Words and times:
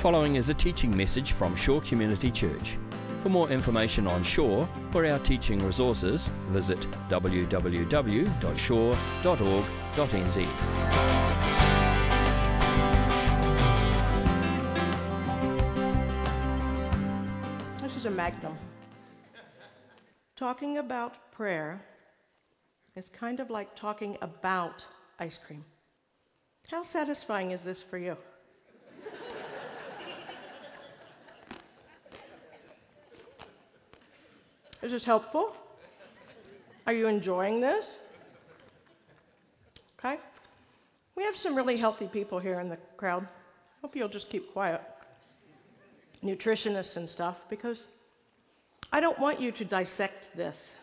following 0.00 0.36
is 0.36 0.48
a 0.48 0.54
teaching 0.54 0.96
message 0.96 1.32
from 1.32 1.54
Shore 1.54 1.82
Community 1.82 2.30
Church. 2.30 2.78
For 3.18 3.28
more 3.28 3.50
information 3.50 4.06
on 4.06 4.22
Shore 4.22 4.66
or 4.94 5.04
our 5.04 5.18
teaching 5.18 5.58
resources, 5.58 6.32
visit 6.48 6.88
www.shore.org.nz. 7.10 8.22
This 17.82 17.96
is 17.98 18.06
a 18.06 18.10
magnum. 18.10 18.56
Talking 20.34 20.78
about 20.78 21.30
prayer 21.30 21.78
is 22.96 23.10
kind 23.10 23.38
of 23.38 23.50
like 23.50 23.76
talking 23.76 24.16
about 24.22 24.82
ice 25.18 25.36
cream. 25.36 25.62
How 26.70 26.84
satisfying 26.84 27.50
is 27.50 27.62
this 27.62 27.82
for 27.82 27.98
you? 27.98 28.16
Is 34.82 34.92
this 34.92 35.04
helpful? 35.04 35.54
Are 36.86 36.92
you 36.92 37.06
enjoying 37.06 37.60
this? 37.60 37.86
Okay. 39.98 40.18
We 41.16 41.24
have 41.24 41.36
some 41.36 41.54
really 41.54 41.76
healthy 41.76 42.06
people 42.06 42.38
here 42.38 42.60
in 42.60 42.68
the 42.68 42.78
crowd. 42.96 43.22
I 43.24 43.80
hope 43.82 43.94
you'll 43.94 44.08
just 44.08 44.30
keep 44.30 44.52
quiet 44.52 44.80
nutritionists 46.24 46.96
and 46.96 47.08
stuff 47.08 47.36
because 47.48 47.84
I 48.92 49.00
don't 49.00 49.18
want 49.18 49.40
you 49.40 49.52
to 49.52 49.64
dissect 49.64 50.36
this. 50.36 50.74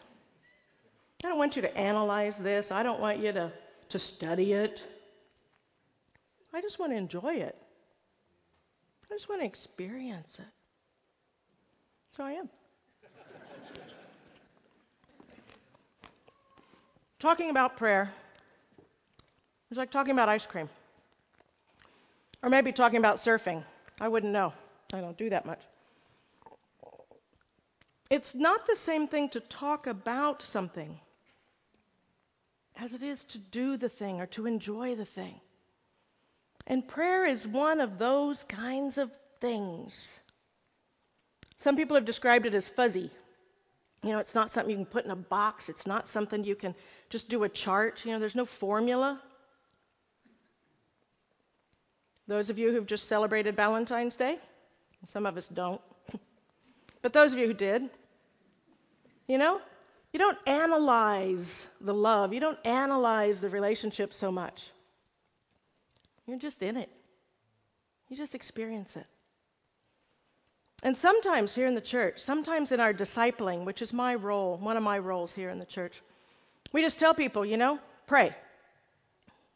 I 1.23 1.30
don't 1.30 1.38
want 1.38 1.56
you 1.56 1.62
to 1.64 1.78
analyze 1.78 2.38
this. 2.38 2.72
I 2.72 2.84
don't 2.84 3.00
want 3.00 3.20
you 3.20 3.32
to, 3.32 3.52
to 3.90 4.00
study 4.00 4.54
it. 4.54 4.86
I 6.54 6.62
just 6.62 6.80
want 6.80 6.92
to 6.92 6.95
enjoy 6.95 7.36
it. 7.36 7.56
I 9.09 9.14
just 9.14 9.30
want 9.30 9.42
to 9.42 9.45
experience 9.45 10.39
it. 10.39 10.45
So 12.16 12.23
I 12.23 12.34
am. 12.34 12.50
Talking 17.20 17.50
about 17.50 17.78
prayer 17.78 18.12
is 19.72 19.78
like 19.78 19.92
talking 19.92 20.12
about 20.12 20.30
ice 20.30 20.46
cream. 20.46 20.70
Or 22.44 22.50
maybe 22.50 22.72
talking 22.72 22.98
about 22.98 23.18
surfing. 23.18 23.64
I 24.00 24.08
wouldn't 24.08 24.32
know. 24.32 24.54
I 24.94 25.02
don't 25.02 25.18
do 25.18 25.30
that 25.30 25.45
much. 25.45 25.62
It's 28.10 28.36
not 28.36 28.68
the 28.68 28.76
same 28.76 29.08
thing 29.08 29.30
to 29.30 29.40
talk 29.40 29.88
about 29.88 30.42
something 30.42 31.00
as 32.80 32.94
it 32.94 33.02
is 33.02 33.23
to 33.26 33.38
do 33.38 33.76
the 33.76 33.90
thing 33.90 34.22
or 34.22 34.28
to 34.28 34.45
enjoy 34.45 34.95
the 34.95 35.06
thing. 35.06 35.42
And 36.68 36.88
prayer 36.88 37.26
is 37.26 37.48
one 37.48 37.82
of 37.82 37.98
those 37.98 38.44
kinds 38.44 38.98
of 38.98 39.12
things. 39.42 40.20
Some 41.58 41.76
people 41.76 41.95
have 41.95 42.06
described 42.06 42.45
it 42.45 42.54
as 42.54 42.70
fuzzy. 42.70 43.10
You 44.03 44.12
know, 44.12 44.20
it's 44.20 44.36
not 44.36 44.52
something 44.52 44.70
you 44.72 44.78
can 44.78 44.86
put 44.86 45.06
in 45.06 45.12
a 45.12 45.16
box, 45.16 45.70
it's 45.70 45.88
not 45.88 46.08
something 46.08 46.44
you 46.44 46.56
can 46.56 46.76
just 47.09 47.30
do 47.30 47.44
a 47.44 47.50
chart. 47.50 48.04
You 48.06 48.12
know, 48.12 48.20
there's 48.20 48.36
no 48.36 48.45
formula. 48.45 49.22
Those 52.28 52.50
of 52.50 52.59
you 52.59 52.72
who've 52.72 52.86
just 52.86 53.08
celebrated 53.08 53.56
Valentine's 53.56 54.16
Day, 54.16 54.39
some 55.08 55.26
of 55.26 55.38
us 55.38 55.48
don't. 55.48 55.81
but 57.02 57.14
those 57.14 57.31
of 57.31 57.39
you 57.39 57.48
who 57.48 57.54
did, 57.54 57.89
you 59.28 59.38
know, 59.38 59.62
you 60.11 60.20
don't 60.20 60.38
analyze 60.45 61.67
the 61.80 61.94
love, 61.94 62.34
you 62.34 62.39
don't 62.39 62.59
analyze 62.66 63.39
the 63.39 63.50
relationship 63.50 64.14
so 64.14 64.32
much. 64.32 64.72
You're 66.26 66.38
just 66.38 66.61
in 66.61 66.76
it, 66.76 66.89
you 68.09 68.17
just 68.17 68.36
experience 68.36 68.98
it. 68.98 69.08
And 70.83 70.95
sometimes 70.95 71.56
here 71.56 71.67
in 71.67 71.75
the 71.75 71.81
church, 71.81 72.20
sometimes 72.20 72.72
in 72.72 72.80
our 72.80 72.93
discipling, 72.93 73.65
which 73.65 73.82
is 73.82 73.92
my 73.92 74.14
role, 74.15 74.58
one 74.58 74.77
of 74.77 74.83
my 74.83 74.99
roles 74.99 75.33
here 75.33 75.49
in 75.49 75.60
the 75.60 75.65
church, 75.65 76.02
we 76.71 76.82
just 76.82 76.99
tell 76.99 77.14
people, 77.14 77.45
you 77.45 77.58
know, 77.58 77.80
pray. 78.05 78.36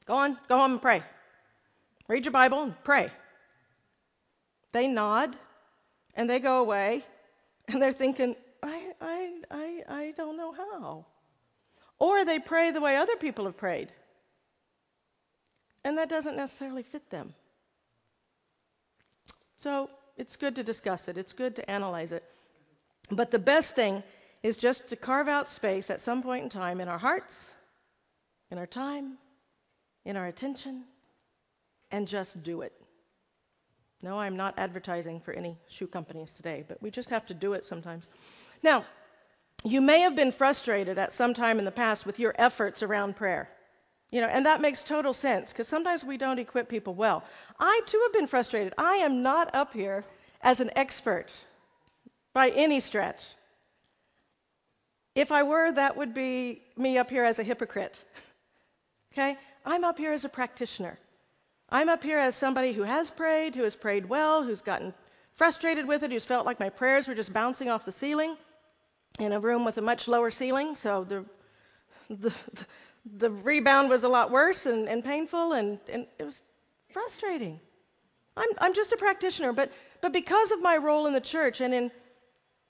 Go 0.06 0.16
on, 0.16 0.38
go 0.48 0.58
home 0.58 0.74
and 0.74 0.82
pray. 0.82 1.04
Read 2.08 2.26
your 2.26 2.32
Bible 2.32 2.64
and 2.64 2.84
pray. 2.84 3.12
They 4.72 4.88
nod 4.88 5.36
and 6.16 6.30
they 6.30 6.40
go 6.40 6.60
away 6.60 7.06
and 7.68 7.82
they're 7.82 7.94
thinking, 7.94 8.36
I, 8.64 8.94
I, 9.00 9.42
I, 9.52 9.84
I 9.88 10.14
don't 10.18 10.38
know 10.38 10.52
how. 10.52 11.06
Or 12.00 12.26
they 12.26 12.40
pray 12.40 12.72
the 12.72 12.82
way 12.82 12.98
other 12.98 13.16
people 13.16 13.46
have 13.46 13.58
prayed. 13.58 13.92
And 15.84 15.98
that 15.98 16.10
doesn't 16.10 16.36
necessarily 16.36 16.84
fit 16.84 17.10
them. 17.10 17.34
So 19.58 19.90
it's 20.18 20.36
good 20.36 20.56
to 20.56 20.64
discuss 20.64 21.08
it, 21.08 21.18
it's 21.18 21.34
good 21.34 21.56
to 21.56 21.70
analyze 21.70 22.12
it. 22.12 22.24
But 23.10 23.32
the 23.32 23.40
best 23.40 23.76
thing 23.76 24.04
is 24.44 24.58
just 24.58 24.88
to 24.90 24.96
carve 24.96 25.28
out 25.28 25.50
space 25.50 25.90
at 25.90 26.02
some 26.02 26.24
point 26.24 26.44
in 26.44 26.50
time 26.50 26.82
in 26.82 26.88
our 26.88 26.98
hearts, 26.98 27.52
in 28.50 28.58
our 28.58 28.66
time, 28.66 29.18
in 30.06 30.18
our 30.18 30.28
attention, 30.28 30.84
and 31.92 32.08
just 32.08 32.42
do 32.44 32.62
it. 32.62 32.74
No, 34.02 34.18
I'm 34.18 34.36
not 34.36 34.56
advertising 34.58 35.20
for 35.20 35.34
any 35.34 35.58
shoe 35.68 35.88
companies 35.88 36.32
today, 36.32 36.64
but 36.68 36.82
we 36.82 36.90
just 36.90 37.10
have 37.10 37.26
to 37.28 37.34
do 37.34 37.54
it 37.54 37.64
sometimes. 37.64 38.10
Now, 38.64 38.86
you 39.64 39.80
may 39.80 40.00
have 40.00 40.16
been 40.16 40.32
frustrated 40.32 40.98
at 40.98 41.14
some 41.14 41.36
time 41.36 41.60
in 41.60 41.66
the 41.66 41.72
past 41.72 42.06
with 42.06 42.18
your 42.18 42.34
efforts 42.38 42.82
around 42.82 43.16
prayer. 43.16 43.50
You 44.12 44.20
know, 44.20 44.28
and 44.28 44.46
that 44.46 44.60
makes 44.60 44.84
total 44.84 45.14
sense 45.14 45.52
because 45.52 45.68
sometimes 45.68 46.04
we 46.04 46.18
don't 46.18 46.38
equip 46.38 46.68
people 46.68 46.94
well. 46.94 47.24
I 47.60 47.82
too 47.86 48.00
have 48.04 48.14
been 48.14 48.28
frustrated. 48.28 48.74
I 48.78 48.96
am 48.96 49.24
not 49.24 49.54
up 49.56 49.74
here 49.74 50.04
as 50.42 50.60
an 50.60 50.70
expert 50.76 51.28
by 52.34 52.50
any 52.50 52.80
stretch. 52.80 53.22
If 55.16 55.32
I 55.32 55.44
were, 55.44 55.72
that 55.72 55.96
would 55.96 56.14
be 56.14 56.62
me 56.78 56.98
up 56.98 57.10
here 57.10 57.24
as 57.24 57.40
a 57.40 57.44
hypocrite. 57.44 58.00
okay? 59.14 59.38
I'm 59.66 59.84
up 59.84 59.98
here 59.98 60.12
as 60.12 60.26
a 60.26 60.30
practitioner. 60.30 60.98
I'm 61.70 61.88
up 61.88 62.04
here 62.04 62.18
as 62.18 62.36
somebody 62.36 62.74
who 62.74 62.84
has 62.84 63.10
prayed, 63.10 63.56
who 63.56 63.64
has 63.64 63.76
prayed 63.76 64.08
well, 64.08 64.44
who's 64.44 64.62
gotten 64.62 64.94
frustrated 65.36 65.86
with 65.88 66.04
it, 66.04 66.12
who's 66.12 66.26
felt 66.26 66.46
like 66.46 66.60
my 66.60 66.70
prayers 66.70 67.08
were 67.08 67.16
just 67.16 67.32
bouncing 67.32 67.70
off 67.70 67.86
the 67.86 67.92
ceiling 67.92 68.36
in 69.20 69.32
a 69.32 69.40
room 69.40 69.64
with 69.64 69.78
a 69.78 69.82
much 69.82 70.08
lower 70.08 70.32
ceiling, 70.32 70.76
so 70.76 71.04
the, 71.04 71.26
the, 72.10 72.34
the 73.06 73.32
rebound 73.32 73.90
was 73.90 74.04
a 74.04 74.10
lot 74.10 74.32
worse 74.32 74.66
and, 74.66 74.88
and 74.88 75.04
painful, 75.04 75.54
and, 75.54 75.80
and 75.92 76.06
it 76.20 76.24
was 76.24 76.42
frustrating. 76.90 77.60
I'm, 78.38 78.50
I'm 78.60 78.74
just 78.74 78.92
a 78.92 78.98
practitioner, 78.98 79.54
but, 79.54 79.72
but 80.02 80.14
because 80.14 80.52
of 80.52 80.62
my 80.62 80.78
role 80.78 81.08
in 81.08 81.14
the 81.14 81.22
church 81.22 81.62
and 81.62 81.74
in 81.74 81.92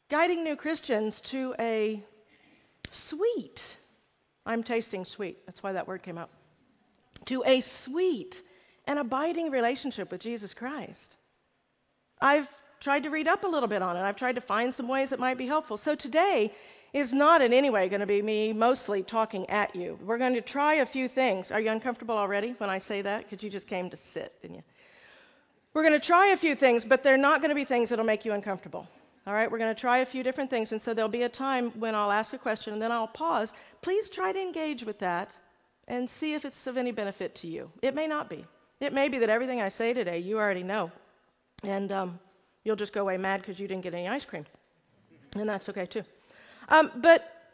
guiding 0.10 0.44
new 0.44 0.56
Christians 0.56 1.22
to 1.22 1.54
a 1.60 2.04
sweet, 2.92 3.78
I'm 4.46 4.64
tasting 4.64 5.06
sweet, 5.06 5.46
that's 5.46 5.62
why 5.62 5.74
that 5.74 5.88
word 5.88 6.02
came 6.02 6.18
out, 6.18 6.30
to 7.26 7.44
a 7.46 7.62
sweet 7.62 8.42
and 8.86 8.98
abiding 9.00 9.52
relationship 9.52 10.12
with 10.12 10.22
Jesus 10.22 10.54
Christ. 10.54 11.16
I've 12.20 12.50
tried 12.80 13.04
to 13.04 13.10
read 13.10 13.28
up 13.28 13.44
a 13.44 13.48
little 13.48 13.70
bit 13.70 13.82
on 13.82 13.96
it. 13.96 14.02
I've 14.02 14.16
tried 14.16 14.36
to 14.36 14.42
find 14.42 14.74
some 14.74 14.88
ways 14.88 15.12
that 15.12 15.20
might 15.20 15.38
be 15.38 15.46
helpful. 15.46 15.78
So 15.78 15.94
today 15.94 16.52
is 16.94 17.14
not 17.14 17.42
in 17.42 17.54
any 17.54 17.70
way 17.70 17.88
going 17.88 18.02
to 18.02 18.06
be 18.06 18.22
me 18.22 18.52
mostly 18.52 19.02
talking 19.02 19.50
at 19.50 19.76
you. 19.76 19.98
We're 20.04 20.18
going 20.18 20.34
to 20.34 20.42
try 20.42 20.76
a 20.76 20.86
few 20.86 21.08
things. 21.08 21.52
Are 21.52 21.60
you 21.60 21.70
uncomfortable 21.70 22.18
already 22.18 22.56
when 22.58 22.70
I 22.70 22.80
say 22.80 23.02
that? 23.02 23.30
Because 23.30 23.44
you 23.44 23.50
just 23.50 23.68
came 23.68 23.90
to 23.90 23.98
sit, 23.98 24.42
didn't 24.42 24.58
you? 24.58 24.64
We're 25.74 25.84
going 25.84 26.00
to 26.00 26.06
try 26.06 26.28
a 26.28 26.38
few 26.38 26.54
things, 26.54 26.84
but 26.84 27.02
they're 27.02 27.16
not 27.18 27.40
going 27.40 27.50
to 27.50 27.56
be 27.56 27.64
things 27.64 27.90
that'll 27.90 28.06
make 28.06 28.26
you 28.26 28.34
uncomfortable. 28.34 28.88
All 29.26 29.34
right, 29.34 29.50
we're 29.50 29.60
going 29.60 29.74
to 29.74 29.80
try 29.80 30.00
a 30.00 30.06
few 30.06 30.24
different 30.24 30.50
things, 30.50 30.72
and 30.72 30.82
so 30.82 30.94
there'll 30.94 31.08
be 31.08 31.24
a 31.24 31.30
time 31.30 31.72
when 31.80 31.96
I'll 31.96 32.12
ask 32.12 32.34
a 32.34 32.38
question 32.38 32.74
and 32.74 32.82
then 32.82 32.92
I'll 32.92 33.08
pause. 33.08 33.54
Please 33.82 34.10
try 34.10 34.34
to 34.34 34.42
engage 34.42 34.84
with 34.84 35.00
that 35.00 35.30
and 35.88 36.10
see 36.10 36.34
if 36.34 36.44
it's 36.44 36.68
of 36.68 36.76
any 36.76 36.92
benefit 36.92 37.36
to 37.36 37.48
you. 37.48 37.72
It 37.82 37.96
may 37.96 38.08
not 38.08 38.30
be. 38.30 38.46
It 38.80 38.94
may 38.94 39.08
be 39.08 39.20
that 39.20 39.30
everything 39.30 39.62
I 39.62 39.70
say 39.70 39.94
today 39.94 40.18
you 40.20 40.40
already 40.40 40.64
know, 40.64 40.92
and 41.64 41.92
um, 41.92 42.20
you'll 42.64 42.76
just 42.76 42.94
go 42.94 43.02
away 43.02 43.18
mad 43.18 43.42
because 43.42 43.60
you 43.60 43.68
didn't 43.68 43.84
get 43.84 43.94
any 43.94 44.08
ice 44.08 44.26
cream. 44.26 44.46
And 45.36 45.48
that's 45.48 45.70
okay 45.70 45.86
too. 45.86 46.04
Um, 46.72 46.90
but, 46.96 47.52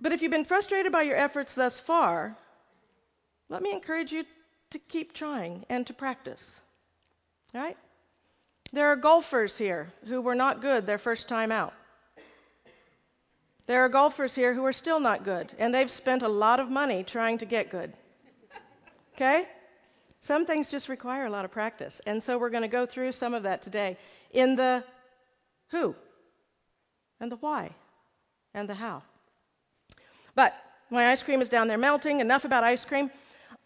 but 0.00 0.12
if 0.12 0.20
you've 0.20 0.32
been 0.32 0.44
frustrated 0.44 0.90
by 0.90 1.02
your 1.02 1.16
efforts 1.16 1.54
thus 1.54 1.78
far, 1.78 2.36
let 3.48 3.62
me 3.62 3.70
encourage 3.70 4.10
you 4.10 4.24
to 4.70 4.78
keep 4.80 5.14
trying 5.14 5.64
and 5.70 5.86
to 5.86 5.94
practice. 5.94 6.60
All 7.54 7.60
right? 7.60 7.76
There 8.72 8.88
are 8.88 8.96
golfers 8.96 9.56
here 9.56 9.92
who 10.08 10.20
were 10.20 10.34
not 10.34 10.60
good 10.60 10.86
their 10.86 10.98
first 10.98 11.28
time 11.28 11.52
out. 11.52 11.72
There 13.66 13.84
are 13.84 13.88
golfers 13.88 14.34
here 14.34 14.54
who 14.54 14.64
are 14.64 14.72
still 14.72 14.98
not 14.98 15.24
good, 15.24 15.52
and 15.56 15.72
they've 15.72 15.90
spent 15.90 16.22
a 16.22 16.28
lot 16.28 16.58
of 16.58 16.68
money 16.68 17.04
trying 17.04 17.38
to 17.38 17.44
get 17.44 17.70
good. 17.70 17.92
Okay? 19.14 19.46
Some 20.20 20.46
things 20.46 20.68
just 20.68 20.88
require 20.88 21.26
a 21.26 21.30
lot 21.30 21.44
of 21.44 21.52
practice. 21.52 22.00
And 22.06 22.20
so 22.20 22.38
we're 22.38 22.50
going 22.50 22.62
to 22.62 22.68
go 22.68 22.86
through 22.86 23.12
some 23.12 23.34
of 23.34 23.44
that 23.44 23.62
today 23.62 23.96
in 24.32 24.56
the 24.56 24.82
who, 25.70 25.94
and 27.20 27.30
the 27.30 27.36
why, 27.36 27.70
and 28.56 28.68
the 28.68 28.74
how. 28.74 29.02
But 30.34 30.54
my 30.90 31.12
ice 31.12 31.22
cream 31.22 31.40
is 31.40 31.48
down 31.48 31.68
there 31.68 31.78
melting. 31.78 32.18
Enough 32.20 32.44
about 32.44 32.64
ice 32.64 32.84
cream. 32.84 33.10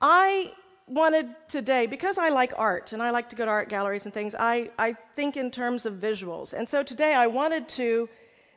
I 0.03 0.53
wanted 0.87 1.29
today, 1.49 1.87
because 1.87 2.19
I 2.19 2.31
like 2.31 2.53
art 2.57 2.93
and 2.93 3.03
I 3.03 3.11
like 3.11 3.31
to 3.31 3.37
go 3.37 3.45
to 3.45 3.51
art 3.51 3.69
galleries 3.69 4.05
and 4.05 4.13
things, 4.13 4.35
I, 4.39 4.71
I 4.79 4.97
think 5.15 5.37
in 5.37 5.51
terms 5.51 5.87
of 5.87 5.95
visuals. 5.95 6.53
And 6.53 6.69
so 6.69 6.83
today 6.83 7.15
I 7.15 7.29
wanted 7.29 7.69
to 7.71 8.09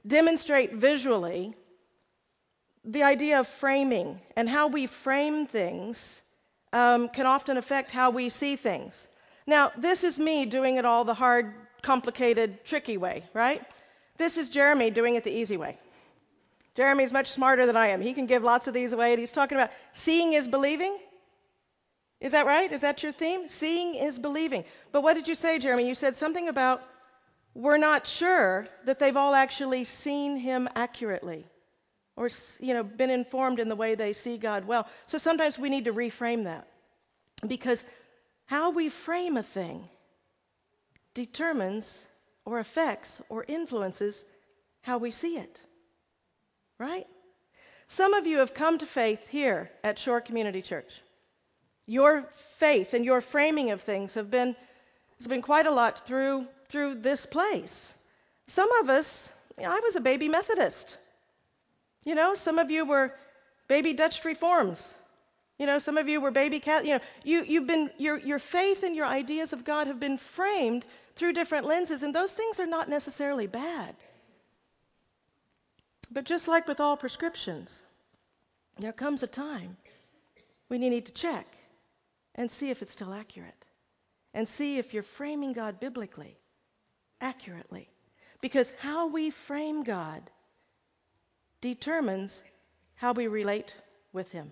demonstrate 0.08 0.74
visually 0.74 1.54
the 2.84 3.04
idea 3.04 3.40
of 3.40 3.48
framing 3.48 4.20
and 4.36 4.50
how 4.50 4.68
we 4.68 4.88
frame 4.88 5.46
things 5.46 6.22
um, 6.74 7.08
can 7.10 7.28
often 7.28 7.58
affect 7.58 7.92
how 7.92 8.10
we 8.10 8.30
see 8.30 8.56
things. 8.56 9.08
Now, 9.46 9.72
this 9.78 10.04
is 10.04 10.18
me 10.18 10.46
doing 10.46 10.78
it 10.78 10.86
all 10.86 11.06
the 11.06 11.14
hard, 11.14 11.54
complicated, 11.84 12.66
tricky 12.66 12.98
way, 12.98 13.24
right? 13.34 13.62
This 14.18 14.38
is 14.38 14.50
Jeremy 14.50 14.90
doing 14.90 15.16
it 15.16 15.24
the 15.24 15.32
easy 15.32 15.58
way. 15.58 15.78
Jeremy's 16.76 17.14
much 17.14 17.30
smarter 17.30 17.66
than 17.66 17.78
I 17.78 17.88
am. 17.88 18.02
He 18.02 18.14
can 18.14 18.26
give 18.26 18.44
lots 18.44 18.68
of 18.68 18.74
these 18.74 18.94
away, 18.94 19.12
and 19.12 19.20
he's 19.20 19.32
talking 19.32 19.58
about 19.58 19.72
seeing 19.92 20.34
is 20.34 20.48
believing. 20.48 20.98
Is 22.20 22.32
that 22.32 22.46
right? 22.46 22.72
Is 22.72 22.82
that 22.82 23.04
your 23.04 23.12
theme? 23.12 23.48
Seeing 23.48 23.96
is 23.96 24.18
believing. 24.18 24.64
But 24.92 25.02
what 25.04 25.14
did 25.14 25.28
you 25.28 25.36
say, 25.36 25.60
Jeremy? 25.60 25.88
You 25.88 25.96
said 25.96 26.16
something 26.16 26.48
about 26.48 26.82
we're 27.54 27.78
not 27.78 28.08
sure 28.08 28.68
that 28.86 28.98
they've 28.98 29.16
all 29.16 29.36
actually 29.36 29.84
seen 29.84 30.38
him 30.38 30.68
accurately 30.76 31.46
or 32.16 32.30
you 32.60 32.74
know 32.74 32.84
been 32.84 33.10
informed 33.10 33.60
in 33.60 33.70
the 33.70 33.76
way 33.76 33.96
they 33.96 34.14
see 34.14 34.38
God 34.38 34.66
well. 34.66 34.88
So 35.08 35.18
sometimes 35.18 35.60
we 35.60 35.70
need 35.70 35.86
to 35.86 35.94
reframe 35.94 36.44
that. 36.46 36.68
Because 37.48 37.86
how 38.46 38.72
we 38.72 38.90
frame 38.90 39.38
a 39.38 39.44
thing 39.44 39.88
determines 41.14 42.04
or 42.46 42.60
affects 42.60 43.22
or 43.30 43.46
influences 43.48 44.26
how 44.82 44.98
we 44.98 45.12
see 45.12 45.38
it. 45.38 45.60
Right? 46.80 47.08
Some 47.88 48.14
of 48.14 48.26
you 48.26 48.40
have 48.40 48.54
come 48.54 48.78
to 48.80 48.86
faith 48.86 49.28
here 49.30 49.70
at 49.84 50.00
Shore 50.00 50.22
Community 50.22 50.62
Church. 50.62 51.02
Your 51.86 52.26
faith 52.58 52.94
and 52.94 53.04
your 53.06 53.22
framing 53.22 53.72
of 53.72 53.82
things 53.82 54.14
have 54.14 54.32
been, 54.32 54.56
has 55.18 55.28
been 55.28 55.42
quite 55.42 55.68
a 55.68 55.72
lot 55.72 56.06
through, 56.06 56.48
through 56.70 56.96
this 56.96 57.26
place. 57.26 57.96
Some 58.48 58.72
of 58.82 58.90
us, 58.90 59.32
I 59.60 59.80
was 59.82 59.96
a 59.96 60.02
baby 60.02 60.28
Methodist. 60.28 60.98
You 62.06 62.16
know, 62.16 62.36
some 62.36 62.58
of 62.58 62.72
you 62.72 62.86
were 62.86 63.14
baby 63.68 63.94
Dutch 63.94 64.24
reforms. 64.26 64.94
You 65.60 65.66
know, 65.66 65.80
some 65.80 65.98
of 65.98 66.10
you 66.10 66.20
were 66.20 66.32
baby 66.32 66.60
cat. 66.60 66.86
You 66.86 66.94
know, 66.94 67.00
you, 67.24 67.44
you've 67.44 67.68
been, 67.68 67.90
your, 67.98 68.18
your 68.18 68.40
faith 68.40 68.84
and 68.84 68.96
your 68.96 69.06
ideas 69.06 69.54
of 69.54 69.64
God 69.64 69.88
have 69.88 70.00
been 70.00 70.18
framed 70.18 70.86
through 71.16 71.34
different 71.34 71.66
lenses, 71.66 72.02
and 72.02 72.14
those 72.14 72.34
things 72.34 72.60
are 72.60 72.66
not 72.66 72.90
necessarily 72.90 73.46
bad. 73.46 73.96
But 76.14 76.26
just 76.26 76.48
like 76.48 76.68
with 76.68 76.80
all 76.80 76.96
prescriptions, 76.96 77.82
there 78.78 78.94
comes 78.94 79.24
a 79.24 79.28
time 79.28 79.78
when 80.68 80.84
you 80.84 80.90
need 80.90 81.08
to 81.08 81.12
check 81.12 81.48
and 82.36 82.52
see 82.52 82.70
if 82.70 82.82
it's 82.84 82.92
still 82.92 83.14
accurate 83.14 83.66
and 84.34 84.48
see 84.48 84.78
if 84.78 84.94
you're 84.94 85.04
framing 85.04 85.54
God 85.54 85.80
biblically, 85.80 86.38
accurately. 87.20 87.90
Because 88.42 88.74
how 88.80 89.08
we 89.08 89.32
frame 89.32 89.84
God 89.84 90.30
determines 91.62 92.42
how 92.96 93.14
we 93.14 93.28
relate 93.28 93.74
with 94.12 94.30
Him. 94.30 94.52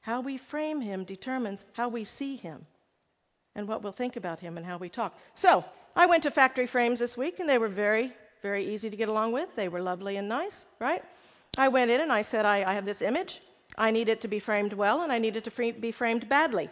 How 0.00 0.20
we 0.20 0.38
frame 0.38 0.80
Him 0.80 1.04
determines 1.04 1.64
how 1.72 1.88
we 1.88 2.04
see 2.04 2.36
Him 2.36 2.64
and 3.54 3.68
what 3.68 3.82
we'll 3.82 3.92
think 3.92 4.16
about 4.16 4.40
Him 4.40 4.56
and 4.56 4.64
how 4.64 4.78
we 4.78 4.88
talk. 4.88 5.18
So, 5.34 5.64
I 5.94 6.06
went 6.06 6.22
to 6.22 6.30
factory 6.30 6.66
frames 6.66 7.00
this 7.00 7.16
week 7.16 7.40
and 7.40 7.48
they 7.48 7.58
were 7.58 7.68
very, 7.68 8.12
very 8.46 8.64
easy 8.74 8.88
to 8.88 8.96
get 9.02 9.08
along 9.08 9.32
with. 9.32 9.48
They 9.56 9.68
were 9.68 9.82
lovely 9.92 10.14
and 10.20 10.28
nice, 10.28 10.66
right? 10.78 11.02
I 11.58 11.68
went 11.76 11.90
in 11.90 12.00
and 12.00 12.12
I 12.12 12.22
said, 12.22 12.44
I, 12.46 12.56
I 12.70 12.74
have 12.74 12.86
this 12.90 13.02
image. 13.02 13.32
I 13.76 13.90
need 13.90 14.08
it 14.08 14.20
to 14.24 14.28
be 14.28 14.40
framed 14.48 14.72
well, 14.72 15.02
and 15.02 15.10
I 15.12 15.18
need 15.18 15.34
it 15.36 15.44
to 15.44 15.50
free, 15.50 15.72
be 15.72 15.92
framed 15.92 16.28
badly. 16.28 16.70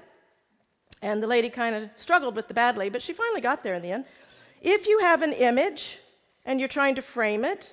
And 1.03 1.23
the 1.23 1.27
lady 1.27 1.51
kind 1.51 1.75
of 1.77 1.83
struggled 1.97 2.37
with 2.37 2.49
the 2.49 2.55
badly, 2.55 2.89
but 2.89 3.03
she 3.03 3.13
finally 3.13 3.41
got 3.41 3.63
there 3.63 3.75
in 3.75 3.83
the 3.83 3.93
end. 3.97 4.05
If 4.63 4.87
you 4.87 5.01
have 5.01 5.21
an 5.23 5.33
image 5.33 5.99
and 6.47 6.59
you're 6.61 6.77
trying 6.79 6.95
to 6.95 7.03
frame 7.03 7.45
it, 7.45 7.73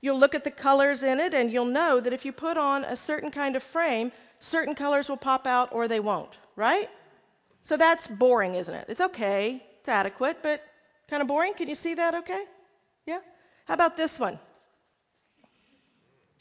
you'll 0.00 0.20
look 0.20 0.34
at 0.34 0.44
the 0.44 0.50
colors 0.50 1.02
in 1.02 1.18
it 1.18 1.32
and 1.34 1.50
you'll 1.52 1.74
know 1.80 1.98
that 2.00 2.12
if 2.12 2.24
you 2.24 2.32
put 2.32 2.56
on 2.56 2.84
a 2.84 2.96
certain 2.96 3.30
kind 3.30 3.56
of 3.56 3.62
frame, 3.62 4.12
certain 4.38 4.74
colors 4.74 5.08
will 5.08 5.22
pop 5.30 5.46
out 5.46 5.68
or 5.72 5.88
they 5.88 6.00
won't, 6.00 6.34
right? 6.54 6.88
So 7.62 7.76
that's 7.76 8.06
boring, 8.06 8.54
isn't 8.54 8.74
it? 8.80 8.86
It's 8.88 9.00
okay, 9.00 9.62
it's 9.80 9.88
adequate, 9.88 10.38
but 10.42 10.62
kind 11.10 11.22
of 11.22 11.28
boring. 11.28 11.54
Can 11.54 11.68
you 11.68 11.74
see 11.74 11.94
that 11.94 12.14
okay? 12.14 12.44
Yeah? 13.06 13.20
How 13.68 13.74
about 13.74 13.96
this 13.96 14.18
one? 14.18 14.38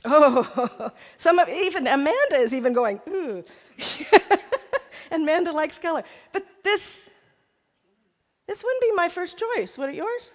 Oh, 0.05 0.91
some 1.17 1.37
of 1.37 1.49
even 1.49 1.85
Amanda 1.85 2.35
is 2.35 2.53
even 2.53 2.71
going, 2.71 3.01
ooh. 3.09 3.43
and 5.11 5.23
Amanda 5.23 5.51
likes 5.51 5.77
color. 5.77 6.03
But 6.31 6.45
this 6.63 7.09
this 8.47 8.63
wouldn't 8.63 8.81
be 8.81 8.91
my 8.93 9.09
first 9.09 9.37
choice, 9.37 9.77
would 9.77 9.89
it 9.89 9.95
yours? 9.95 10.29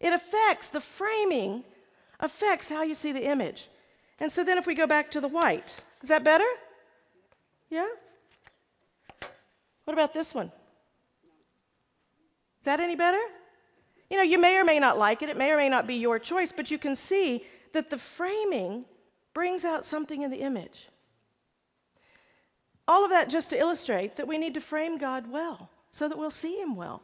It 0.00 0.12
affects 0.12 0.70
the 0.70 0.80
framing 0.80 1.62
affects 2.18 2.68
how 2.68 2.82
you 2.82 2.96
see 2.96 3.12
the 3.12 3.24
image. 3.24 3.68
And 4.18 4.32
so 4.32 4.42
then 4.42 4.58
if 4.58 4.66
we 4.66 4.74
go 4.74 4.86
back 4.86 5.12
to 5.12 5.20
the 5.20 5.28
white, 5.28 5.74
is 6.02 6.08
that 6.08 6.24
better? 6.24 6.48
Yeah? 7.70 7.86
What 9.84 9.92
about 9.94 10.12
this 10.12 10.34
one? 10.34 10.50
Is 12.60 12.64
that 12.64 12.80
any 12.80 12.96
better? 12.96 13.20
You 14.10 14.16
know, 14.16 14.22
you 14.22 14.40
may 14.40 14.56
or 14.56 14.64
may 14.64 14.78
not 14.78 14.98
like 14.98 15.22
it. 15.22 15.28
It 15.28 15.36
may 15.36 15.50
or 15.50 15.56
may 15.56 15.68
not 15.68 15.86
be 15.86 15.94
your 15.94 16.18
choice, 16.18 16.52
but 16.52 16.70
you 16.70 16.78
can 16.78 16.94
see 16.96 17.44
that 17.72 17.90
the 17.90 17.98
framing 17.98 18.84
brings 19.32 19.64
out 19.64 19.84
something 19.84 20.22
in 20.22 20.30
the 20.30 20.40
image. 20.40 20.88
All 22.86 23.04
of 23.04 23.10
that 23.10 23.28
just 23.28 23.50
to 23.50 23.58
illustrate 23.58 24.16
that 24.16 24.28
we 24.28 24.38
need 24.38 24.54
to 24.54 24.60
frame 24.60 24.98
God 24.98 25.30
well 25.30 25.70
so 25.90 26.08
that 26.08 26.18
we'll 26.18 26.30
see 26.30 26.60
Him 26.60 26.76
well, 26.76 27.02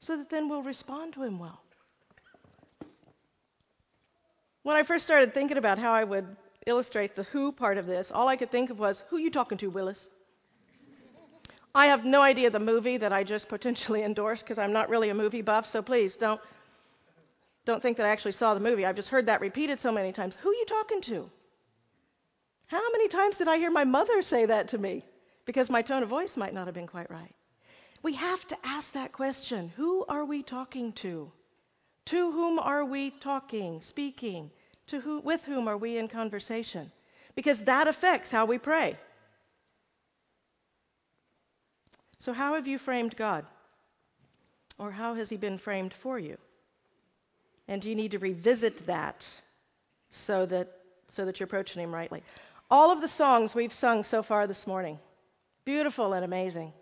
so 0.00 0.16
that 0.16 0.30
then 0.30 0.48
we'll 0.48 0.62
respond 0.62 1.14
to 1.14 1.22
Him 1.22 1.38
well. 1.38 1.62
When 4.62 4.76
I 4.76 4.82
first 4.82 5.04
started 5.04 5.32
thinking 5.32 5.56
about 5.56 5.78
how 5.78 5.92
I 5.92 6.04
would 6.04 6.36
illustrate 6.66 7.16
the 7.16 7.22
who 7.24 7.52
part 7.52 7.78
of 7.78 7.86
this, 7.86 8.10
all 8.10 8.28
I 8.28 8.36
could 8.36 8.50
think 8.50 8.70
of 8.70 8.78
was, 8.78 9.04
Who 9.08 9.16
are 9.16 9.20
you 9.20 9.30
talking 9.30 9.56
to, 9.58 9.70
Willis? 9.70 10.10
I 11.74 11.86
have 11.86 12.04
no 12.04 12.20
idea 12.20 12.50
the 12.50 12.58
movie 12.58 12.96
that 12.96 13.12
I 13.12 13.24
just 13.24 13.48
potentially 13.48 14.02
endorsed 14.10 14.44
because 14.44 14.58
I'm 14.58 14.72
not 14.72 14.88
really 14.88 15.10
a 15.10 15.14
movie 15.14 15.42
buff, 15.42 15.66
so 15.66 15.82
please 15.82 16.16
don't 16.16 16.40
don't 17.66 17.82
think 17.82 17.98
that 17.98 18.06
I 18.06 18.08
actually 18.08 18.32
saw 18.32 18.54
the 18.54 18.60
movie. 18.60 18.86
I've 18.86 18.96
just 18.96 19.10
heard 19.10 19.26
that 19.26 19.40
repeated 19.40 19.78
so 19.78 19.92
many 19.92 20.12
times. 20.12 20.36
Who 20.36 20.50
are 20.50 20.54
you 20.54 20.64
talking 20.66 21.00
to? 21.02 21.30
How 22.66 22.80
many 22.92 23.06
times 23.06 23.36
did 23.36 23.48
I 23.48 23.58
hear 23.58 23.70
my 23.70 23.84
mother 23.84 24.22
say 24.22 24.46
that 24.46 24.68
to 24.68 24.78
me? 24.78 25.04
Because 25.44 25.68
my 25.68 25.82
tone 25.82 26.02
of 26.02 26.08
voice 26.08 26.36
might 26.36 26.54
not 26.54 26.66
have 26.66 26.74
been 26.74 26.86
quite 26.86 27.10
right. 27.10 27.34
We 28.02 28.14
have 28.14 28.48
to 28.48 28.56
ask 28.64 28.92
that 28.92 29.12
question 29.12 29.72
Who 29.76 30.04
are 30.08 30.24
we 30.24 30.42
talking 30.42 30.92
to? 30.94 31.30
To 32.06 32.32
whom 32.32 32.58
are 32.58 32.84
we 32.84 33.10
talking, 33.10 33.82
speaking? 33.82 34.50
To 34.88 35.00
who, 35.00 35.20
with 35.20 35.44
whom 35.44 35.68
are 35.68 35.76
we 35.76 35.98
in 35.98 36.08
conversation? 36.08 36.90
Because 37.34 37.64
that 37.64 37.86
affects 37.86 38.30
how 38.30 38.46
we 38.46 38.58
pray. 38.58 38.96
So, 42.20 42.34
how 42.34 42.54
have 42.54 42.68
you 42.68 42.76
framed 42.76 43.16
God? 43.16 43.46
Or 44.78 44.92
how 44.92 45.14
has 45.14 45.30
He 45.30 45.38
been 45.38 45.56
framed 45.56 45.94
for 45.94 46.18
you? 46.18 46.36
And 47.66 47.80
do 47.80 47.88
you 47.88 47.94
need 47.96 48.10
to 48.10 48.18
revisit 48.18 48.86
that 48.86 49.26
so 50.10 50.44
that, 50.46 50.68
so 51.08 51.24
that 51.24 51.40
you're 51.40 51.46
approaching 51.46 51.82
Him 51.82 51.94
rightly? 51.94 52.22
All 52.70 52.92
of 52.92 53.00
the 53.00 53.08
songs 53.08 53.54
we've 53.54 53.72
sung 53.72 54.04
so 54.04 54.22
far 54.22 54.46
this 54.46 54.66
morning, 54.66 54.98
beautiful 55.64 56.12
and 56.12 56.22
amazing, 56.22 56.74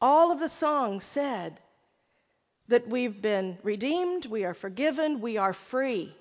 all 0.00 0.32
of 0.32 0.40
the 0.40 0.48
songs 0.48 1.04
said 1.04 1.60
that 2.66 2.88
we've 2.88 3.22
been 3.22 3.58
redeemed, 3.62 4.26
we 4.26 4.44
are 4.44 4.52
forgiven, 4.52 5.20
we 5.20 5.36
are 5.36 5.52
free. 5.52 6.12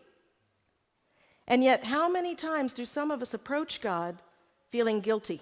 And 1.47 1.63
yet, 1.63 1.83
how 1.83 2.07
many 2.07 2.35
times 2.35 2.73
do 2.73 2.85
some 2.85 3.09
of 3.09 3.23
us 3.23 3.33
approach 3.33 3.81
God 3.81 4.21
feeling 4.69 4.99
guilty? 4.99 5.41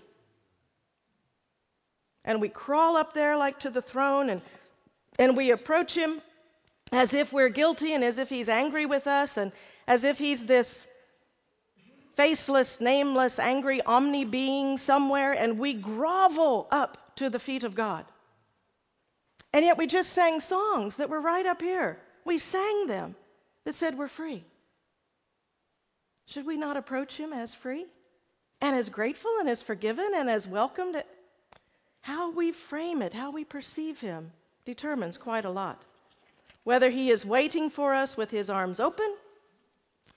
And 2.25 2.39
we 2.39 2.49
crawl 2.49 2.95
up 2.95 3.13
there 3.13 3.37
like 3.37 3.59
to 3.59 3.69
the 3.69 3.81
throne 3.81 4.29
and, 4.29 4.41
and 5.19 5.35
we 5.35 5.51
approach 5.51 5.95
Him 5.95 6.21
as 6.93 7.13
if 7.13 7.33
we're 7.33 7.49
guilty 7.49 7.93
and 7.93 8.03
as 8.03 8.17
if 8.17 8.29
he's 8.29 8.47
angry 8.47 8.85
with 8.85 9.07
us 9.07 9.37
and 9.37 9.51
as 9.87 10.03
if 10.03 10.19
he's 10.19 10.45
this 10.45 10.87
faceless, 12.13 12.79
nameless, 12.79 13.39
angry 13.39 13.81
omni 13.81 14.23
being 14.23 14.77
somewhere, 14.77 15.31
and 15.33 15.57
we 15.57 15.73
grovel 15.73 16.67
up 16.69 17.15
to 17.15 17.29
the 17.29 17.39
feet 17.39 17.63
of 17.63 17.73
God. 17.73 18.05
And 19.51 19.65
yet 19.65 19.77
we 19.77 19.87
just 19.87 20.13
sang 20.13 20.39
songs 20.39 20.97
that 20.97 21.09
were 21.09 21.19
right 21.19 21.45
up 21.45 21.61
here. 21.61 21.99
We 22.25 22.37
sang 22.37 22.85
them 22.87 23.15
that 23.65 23.73
said 23.73 23.97
we're 23.97 24.07
free. 24.07 24.43
Should 26.27 26.45
we 26.45 26.57
not 26.57 26.77
approach 26.77 27.17
him 27.17 27.33
as 27.33 27.55
free 27.55 27.85
and 28.61 28.75
as 28.75 28.89
grateful 28.89 29.31
and 29.39 29.49
as 29.49 29.63
forgiven 29.63 30.11
and 30.15 30.29
as 30.29 30.47
welcomed? 30.47 31.03
How 32.03 32.31
we 32.31 32.51
frame 32.51 33.01
it, 33.01 33.13
how 33.13 33.31
we 33.31 33.45
perceive 33.45 34.01
him, 34.01 34.33
determines 34.65 35.17
quite 35.17 35.45
a 35.45 35.49
lot 35.49 35.81
whether 36.63 36.89
he 36.89 37.09
is 37.09 37.25
waiting 37.25 37.69
for 37.69 37.93
us 37.93 38.15
with 38.15 38.31
his 38.31 38.49
arms 38.49 38.79
open 38.79 39.15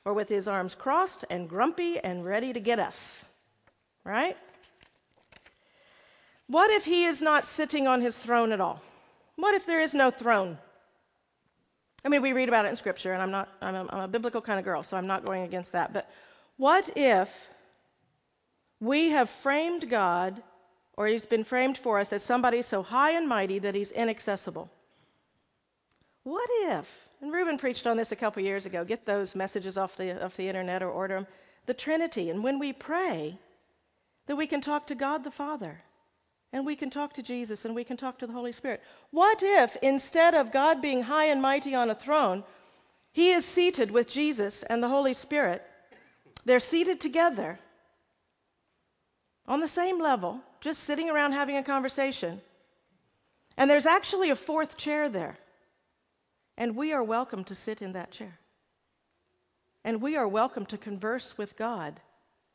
or 0.05 0.15
with 0.15 0.29
his 0.29 0.47
arms 0.47 0.75
crossed 0.75 1.25
and 1.31 1.49
grumpy 1.49 1.99
and 1.99 2.25
ready 2.25 2.53
to 2.53 2.61
get 2.61 2.79
us. 2.79 3.25
Right? 4.05 4.37
What 6.47 6.71
if 6.71 6.85
he 6.85 7.05
is 7.05 7.21
not 7.21 7.47
sitting 7.47 7.89
on 7.89 8.01
his 8.01 8.17
throne 8.17 8.53
at 8.53 8.61
all? 8.61 8.81
What 9.37 9.55
if 9.55 9.67
there 9.67 9.81
is 9.81 9.95
no 9.95 10.11
throne? 10.11 10.59
I 12.05 12.09
mean, 12.09 12.23
we 12.23 12.33
read 12.33 12.49
about 12.49 12.67
it 12.67 12.69
in 12.69 12.77
Scripture, 12.77 13.13
and 13.13 13.21
I'm 13.23 13.33
not, 13.33 13.49
I'm 13.61 13.75
a, 13.75 13.87
I'm 13.91 14.01
a 14.01 14.09
biblical 14.09 14.41
kind 14.41 14.61
of 14.61 14.65
girl, 14.65 14.85
so 14.85 14.97
I'm 14.97 15.09
not 15.09 15.25
going 15.25 15.43
against 15.43 15.73
that. 15.73 15.93
But 15.93 16.09
what 16.57 16.97
if 16.97 17.29
we 18.79 19.11
have 19.11 19.29
framed 19.29 19.91
God, 19.91 20.41
or 20.97 21.07
he's 21.07 21.27
been 21.27 21.45
framed 21.45 21.79
for 21.79 21.99
us 21.99 22.13
as 22.13 22.23
somebody 22.23 22.63
so 22.63 22.83
high 22.83 23.13
and 23.13 23.29
mighty 23.29 23.59
that 23.59 23.75
he's 23.75 23.91
inaccessible? 23.91 24.71
What 26.25 26.49
if, 26.63 27.09
and 27.21 27.33
Reuben 27.33 27.59
preached 27.59 27.87
on 27.87 27.97
this 27.97 28.13
a 28.13 28.17
couple 28.17 28.43
years 28.43 28.67
ago, 28.67 28.85
get 28.85 29.07
those 29.07 29.35
messages 29.35 29.79
off 29.79 29.97
the, 29.97 30.25
off 30.25 30.37
the 30.37 30.49
internet 30.49 30.83
or 30.83 30.91
order 30.91 31.17
them, 31.17 31.27
the 31.67 31.75
Trinity, 31.75 32.31
and 32.31 32.43
when 32.43 32.59
we 32.59 32.73
pray, 32.73 33.39
that 34.27 34.37
we 34.37 34.47
can 34.47 34.61
talk 34.61 34.87
to 34.89 34.95
God 34.95 35.25
the 35.25 35.31
Father 35.31 35.83
and 36.53 36.65
we 36.65 36.77
can 36.77 36.91
talk 36.91 37.13
to 37.15 37.23
Jesus 37.23 37.65
and 37.65 37.75
we 37.75 37.85
can 37.85 37.97
talk 37.97 38.19
to 38.19 38.27
the 38.27 38.33
Holy 38.33 38.53
Spirit. 38.53 38.83
What 39.11 39.43
if, 39.43 39.77
instead 39.83 40.35
of 40.35 40.53
God 40.53 40.81
being 40.81 41.03
high 41.03 41.27
and 41.27 41.41
mighty 41.41 41.75
on 41.75 41.91
a 41.91 41.95
throne, 41.95 42.45
he 43.13 43.31
is 43.31 43.45
seated 43.45 43.91
with 43.91 44.09
Jesus 44.09 44.63
and 44.63 44.83
the 44.83 44.89
Holy 44.89 45.15
Spirit? 45.15 45.63
They're 46.45 46.61
seated 46.61 47.01
together 47.01 47.59
on 49.47 49.61
the 49.61 49.69
same 49.69 50.01
level, 50.01 50.41
just 50.67 50.83
sitting 50.83 51.09
around 51.09 51.31
having 51.31 51.57
a 51.57 51.63
conversation. 51.63 52.41
And 53.57 53.71
there's 53.71 53.87
actually 53.87 54.31
a 54.31 54.35
fourth 54.35 54.77
chair 54.77 55.09
there. 55.09 55.37
And 56.59 56.75
we 56.75 56.93
are 56.93 57.05
welcome 57.05 57.45
to 57.45 57.55
sit 57.55 57.81
in 57.81 57.93
that 57.93 58.11
chair. 58.11 58.41
And 59.85 60.03
we 60.03 60.17
are 60.17 60.27
welcome 60.27 60.67
to 60.67 60.77
converse 60.77 61.39
with 61.39 61.57
God 61.57 62.01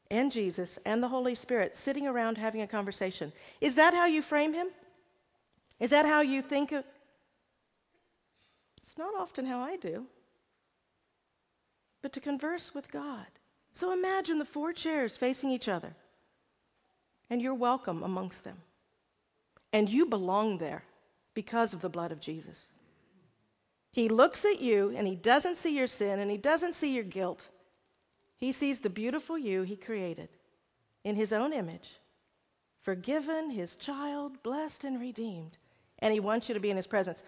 and 0.10 0.30
Jesus 0.30 0.78
and 0.86 1.02
the 1.02 1.08
Holy 1.08 1.36
Spirit 1.36 1.78
sitting 1.78 2.06
around 2.06 2.38
having 2.38 2.60
a 2.60 2.68
conversation. 2.68 3.32
Is 3.62 3.76
that 3.76 3.94
how 3.94 4.08
you 4.08 4.22
frame 4.22 4.54
him? 4.54 4.68
Is 5.80 5.92
that 5.92 6.06
how 6.06 6.20
you 6.20 6.42
think 6.42 6.74
of? 6.74 6.84
It's 8.76 8.98
not 8.98 9.16
often 9.18 9.46
how 9.46 9.62
I 9.62 9.78
do. 9.78 10.06
But 12.02 12.12
to 12.12 12.20
converse 12.20 12.76
with 12.76 12.92
God. 12.92 13.28
So 13.72 13.94
imagine 13.94 14.38
the 14.38 14.44
four 14.44 14.74
chairs 14.74 15.16
facing 15.16 15.50
each 15.50 15.70
other, 15.70 15.96
and 17.32 17.42
you're 17.42 17.56
welcome 17.56 18.04
amongst 18.04 18.44
them. 18.44 18.58
And 19.74 19.90
you 19.90 20.06
belong 20.06 20.58
there 20.58 20.84
because 21.34 21.74
of 21.74 21.82
the 21.82 21.90
blood 21.90 22.12
of 22.12 22.20
Jesus. 22.20 22.68
He 23.94 24.10
looks 24.10 24.44
at 24.44 24.62
you 24.62 24.94
and 24.96 25.08
he 25.08 25.16
doesn't 25.16 25.58
see 25.58 25.76
your 25.76 25.88
sin 25.88 26.20
and 26.20 26.30
he 26.30 26.38
doesn't 26.38 26.76
see 26.76 26.94
your 26.94 27.06
guilt. 27.06 27.48
He 28.38 28.52
sees 28.52 28.82
the 28.82 28.90
beautiful 28.90 29.38
you 29.38 29.62
he 29.62 29.78
created 29.78 30.28
in 31.06 31.16
his 31.16 31.32
own 31.32 31.54
image, 31.54 32.00
forgiven, 32.82 33.50
his 33.50 33.76
child, 33.76 34.44
blessed, 34.44 34.84
and 34.84 35.00
redeemed. 35.00 35.58
And 36.00 36.14
he 36.14 36.20
wants 36.20 36.50
you 36.50 36.54
to 36.54 36.60
be 36.60 36.70
in 36.70 36.78
his 36.78 36.88
presence. 36.88 37.24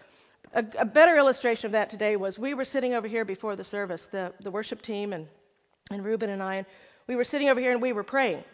A, 0.52 0.64
a, 0.78 0.84
better 0.84 1.16
illustration 1.16 1.66
of 1.66 1.72
that 1.72 1.88
today 1.88 2.16
was 2.16 2.38
we 2.38 2.52
were 2.52 2.66
sitting 2.66 2.92
over 2.92 3.08
here 3.08 3.24
before 3.24 3.56
the 3.56 3.64
service, 3.64 4.04
the, 4.06 4.32
the 4.40 4.50
worship 4.50 4.82
team 4.82 5.14
and, 5.14 5.26
and 5.90 6.04
Reuben 6.04 6.28
and 6.28 6.42
I, 6.42 6.56
and 6.56 6.66
we 7.06 7.16
were 7.16 7.24
sitting 7.24 7.48
over 7.48 7.60
here 7.60 7.72
and 7.72 7.80
we 7.80 7.94
were 7.94 8.02
praying. 8.02 8.44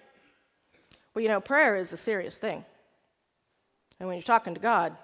Well, 1.15 1.23
you 1.23 1.29
know, 1.29 1.41
prayer 1.41 1.77
is 1.77 1.93
a 1.93 1.97
serious 1.97 2.39
thing. 2.39 2.65
And 3.99 4.09
when 4.09 4.17
you're 4.17 4.23
talking 4.23 4.55
to 4.55 4.61
God, 4.61 4.97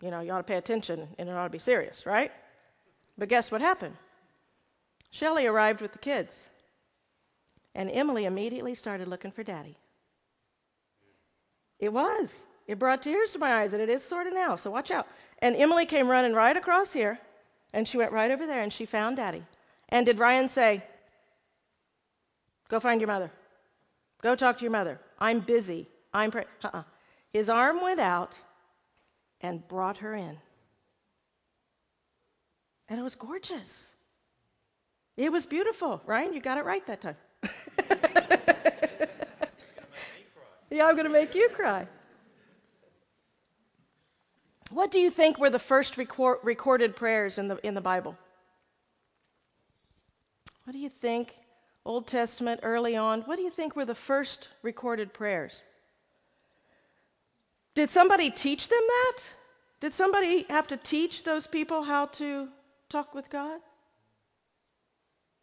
you 0.00 0.10
know, 0.10 0.20
you 0.20 0.32
ought 0.32 0.38
to 0.38 0.42
pay 0.44 0.56
attention 0.56 1.08
and 1.18 1.28
it 1.28 1.32
ought 1.32 1.44
to 1.44 1.50
be 1.50 1.58
serious, 1.58 2.04
right? 2.06 2.32
But 3.16 3.28
guess 3.28 3.50
what 3.50 3.60
happened? 3.60 3.94
Shelley 5.10 5.46
arrived 5.46 5.80
with 5.80 5.92
the 5.92 5.98
kids. 5.98 6.48
And 7.74 7.90
Emily 7.90 8.24
immediately 8.24 8.74
started 8.74 9.08
looking 9.08 9.30
for 9.30 9.42
daddy. 9.42 9.76
It 11.78 11.92
was. 11.92 12.44
It 12.66 12.78
brought 12.78 13.02
tears 13.02 13.30
to 13.32 13.38
my 13.38 13.54
eyes, 13.56 13.72
and 13.72 13.82
it 13.82 13.90
is 13.90 14.02
sort 14.02 14.26
of 14.26 14.32
now, 14.32 14.56
so 14.56 14.70
watch 14.70 14.90
out. 14.90 15.06
And 15.40 15.54
Emily 15.56 15.84
came 15.86 16.08
running 16.08 16.32
right 16.32 16.56
across 16.56 16.92
here, 16.92 17.18
and 17.72 17.86
she 17.86 17.98
went 17.98 18.12
right 18.12 18.30
over 18.30 18.46
there, 18.46 18.62
and 18.62 18.72
she 18.72 18.86
found 18.86 19.16
daddy. 19.16 19.42
And 19.90 20.06
did 20.06 20.18
Ryan 20.18 20.48
say, 20.48 20.82
Go 22.68 22.80
find 22.80 23.00
your 23.00 23.08
mother? 23.08 23.30
Go 24.24 24.34
talk 24.34 24.56
to 24.56 24.64
your 24.64 24.72
mother. 24.72 24.98
I'm 25.18 25.40
busy. 25.40 25.86
I'm 26.14 26.30
praying. 26.30 26.48
Uh-uh. 26.64 26.84
His 27.30 27.50
arm 27.50 27.82
went 27.82 28.00
out 28.00 28.32
and 29.42 29.68
brought 29.68 29.98
her 29.98 30.14
in. 30.14 30.38
And 32.88 32.98
it 32.98 33.02
was 33.02 33.14
gorgeous. 33.14 33.92
It 35.18 35.30
was 35.30 35.44
beautiful. 35.44 36.00
Ryan, 36.06 36.32
you 36.32 36.40
got 36.40 36.56
it 36.56 36.64
right 36.64 36.86
that 36.86 37.02
time. 37.02 37.16
yeah, 40.70 40.86
I'm 40.86 40.94
going 40.94 41.04
to 41.04 41.12
make 41.12 41.34
you 41.34 41.50
cry. 41.50 41.86
What 44.70 44.90
do 44.90 45.00
you 45.00 45.10
think 45.10 45.38
were 45.38 45.50
the 45.50 45.58
first 45.58 45.98
record, 45.98 46.38
recorded 46.42 46.96
prayers 46.96 47.36
in 47.36 47.48
the, 47.48 47.58
in 47.66 47.74
the 47.74 47.82
Bible? 47.82 48.16
What 50.64 50.72
do 50.72 50.78
you 50.78 50.88
think? 50.88 51.36
Old 51.86 52.06
Testament, 52.06 52.60
early 52.62 52.96
on, 52.96 53.22
what 53.22 53.36
do 53.36 53.42
you 53.42 53.50
think 53.50 53.76
were 53.76 53.84
the 53.84 53.94
first 53.94 54.48
recorded 54.62 55.12
prayers? 55.12 55.60
Did 57.74 57.90
somebody 57.90 58.30
teach 58.30 58.68
them 58.68 58.80
that? 58.80 59.22
Did 59.80 59.92
somebody 59.92 60.46
have 60.48 60.66
to 60.68 60.76
teach 60.78 61.24
those 61.24 61.46
people 61.46 61.82
how 61.82 62.06
to 62.06 62.48
talk 62.88 63.14
with 63.14 63.28
God? 63.28 63.60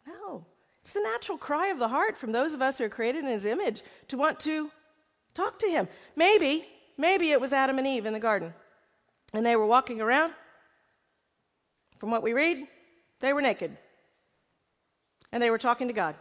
No. 0.06 0.44
It's 0.80 0.92
the 0.92 1.00
natural 1.00 1.38
cry 1.38 1.68
of 1.68 1.78
the 1.78 1.86
heart 1.86 2.18
from 2.18 2.32
those 2.32 2.54
of 2.54 2.62
us 2.62 2.78
who 2.78 2.84
are 2.84 2.88
created 2.88 3.24
in 3.24 3.30
his 3.30 3.44
image 3.44 3.82
to 4.08 4.16
want 4.16 4.40
to 4.40 4.68
talk 5.34 5.60
to 5.60 5.68
him. 5.68 5.86
Maybe, 6.16 6.66
maybe 6.98 7.30
it 7.30 7.40
was 7.40 7.52
Adam 7.52 7.78
and 7.78 7.86
Eve 7.86 8.06
in 8.06 8.12
the 8.12 8.18
garden. 8.18 8.52
And 9.32 9.46
they 9.46 9.54
were 9.54 9.66
walking 9.66 10.00
around. 10.00 10.32
From 11.98 12.10
what 12.10 12.24
we 12.24 12.32
read, 12.32 12.66
they 13.20 13.32
were 13.32 13.42
naked. 13.42 13.76
And 15.30 15.40
they 15.40 15.50
were 15.50 15.58
talking 15.58 15.86
to 15.86 15.94
God. 15.94 16.16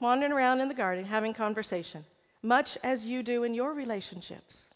Wandering 0.00 0.32
around 0.32 0.60
in 0.60 0.68
the 0.68 0.74
garden, 0.74 1.04
having 1.04 1.34
conversation, 1.34 2.04
much 2.42 2.78
as 2.82 3.04
you 3.04 3.22
do 3.22 3.44
in 3.44 3.54
your 3.54 3.74
relationships. 3.74 4.66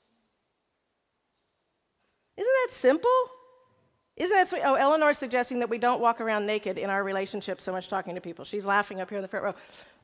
Isn't 2.37 2.52
that 2.64 2.73
simple? 2.73 3.11
Isn't 4.16 4.37
that 4.37 4.49
sweet? 4.49 4.62
Oh, 4.64 4.75
Eleanor's 4.75 5.19
suggesting 5.19 5.59
that 5.59 5.69
we 5.69 5.78
don't 5.78 6.00
walk 6.00 6.21
around 6.21 6.47
naked 6.47 6.78
in 6.78 6.88
our 6.88 7.02
relationship 7.02 7.61
so 7.61 7.73
much 7.73 7.88
talking 7.88 8.14
to 8.14 8.21
people. 8.21 8.45
She's 8.45 8.64
laughing 8.64 9.00
up 9.00 9.09
here 9.09 9.19
in 9.19 9.23
the 9.23 9.28
front 9.28 9.45
row. 9.45 9.54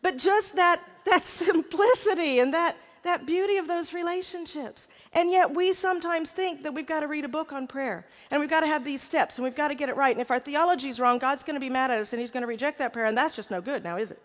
But 0.03 0.17
just 0.17 0.57
that, 0.57 0.81
that 1.05 1.25
simplicity 1.27 2.41
and 2.41 2.53
that, 2.53 2.77
that 3.05 3.25
beauty 3.25 3.59
of 3.59 3.69
those 3.69 3.93
relationships. 3.93 4.89
And 5.12 5.31
yet 5.31 5.55
we 5.55 5.73
sometimes 5.73 6.33
think 6.33 6.65
that 6.65 6.75
we've 6.75 6.87
got 6.87 7.00
to 7.00 7.07
read 7.07 7.25
a 7.25 7.29
book 7.29 7.53
on 7.53 7.69
prayer 7.69 8.05
and 8.31 8.41
we've 8.41 8.50
got 8.50 8.61
to 8.61 8.67
have 8.67 8.85
these 8.85 9.00
steps 9.00 9.39
and 9.39 9.45
we've 9.45 9.55
got 9.55 9.69
to 9.69 9.77
get 9.77 9.89
it 9.89 9.97
right. 9.97 10.15
And 10.15 10.21
if 10.21 10.31
our 10.31 10.41
theology 10.41 10.89
is 10.89 10.99
wrong, 10.99 11.19
God's 11.19 11.45
going 11.45 11.55
to 11.55 11.61
be 11.61 11.71
mad 11.71 11.93
at 11.93 11.99
us 11.99 12.12
and 12.12 12.21
he's 12.21 12.33
going 12.33 12.43
to 12.43 12.49
reject 12.49 12.79
that 12.79 12.93
prayer. 12.93 13.07
And 13.07 13.17
that's 13.17 13.37
just 13.37 13.50
no 13.50 13.61
good 13.61 13.85
now, 13.85 13.97
is 13.97 14.11
it? 14.11 14.21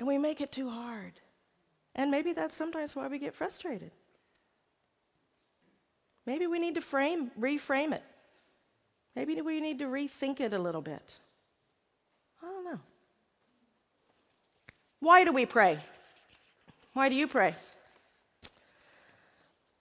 And 0.00 0.08
we 0.08 0.16
make 0.16 0.40
it 0.40 0.50
too 0.50 0.70
hard. 0.70 1.12
And 1.94 2.10
maybe 2.10 2.32
that's 2.32 2.56
sometimes 2.56 2.96
why 2.96 3.06
we 3.06 3.18
get 3.18 3.34
frustrated. 3.34 3.90
Maybe 6.24 6.46
we 6.46 6.58
need 6.58 6.76
to 6.76 6.80
frame, 6.80 7.30
reframe 7.38 7.92
it. 7.92 8.02
Maybe 9.14 9.38
we 9.42 9.60
need 9.60 9.78
to 9.80 9.84
rethink 9.84 10.40
it 10.40 10.54
a 10.54 10.58
little 10.58 10.80
bit. 10.80 11.02
I 12.42 12.46
don't 12.46 12.64
know. 12.64 12.80
Why 15.00 15.22
do 15.22 15.32
we 15.32 15.44
pray? 15.44 15.78
Why 16.94 17.10
do 17.10 17.14
you 17.14 17.28
pray? 17.28 17.54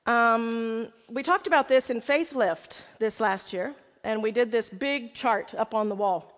Um, 0.05 0.89
we 1.07 1.23
talked 1.23 1.47
about 1.47 1.69
this 1.69 1.89
in 1.89 2.01
Faith 2.01 2.35
Lift 2.35 2.81
this 2.99 3.21
last 3.21 3.53
year, 3.53 3.73
and 4.03 4.21
we 4.21 4.31
did 4.31 4.51
this 4.51 4.67
big 4.67 5.13
chart 5.13 5.55
up 5.55 5.73
on 5.73 5.88
the 5.88 5.95
wall. 5.95 6.33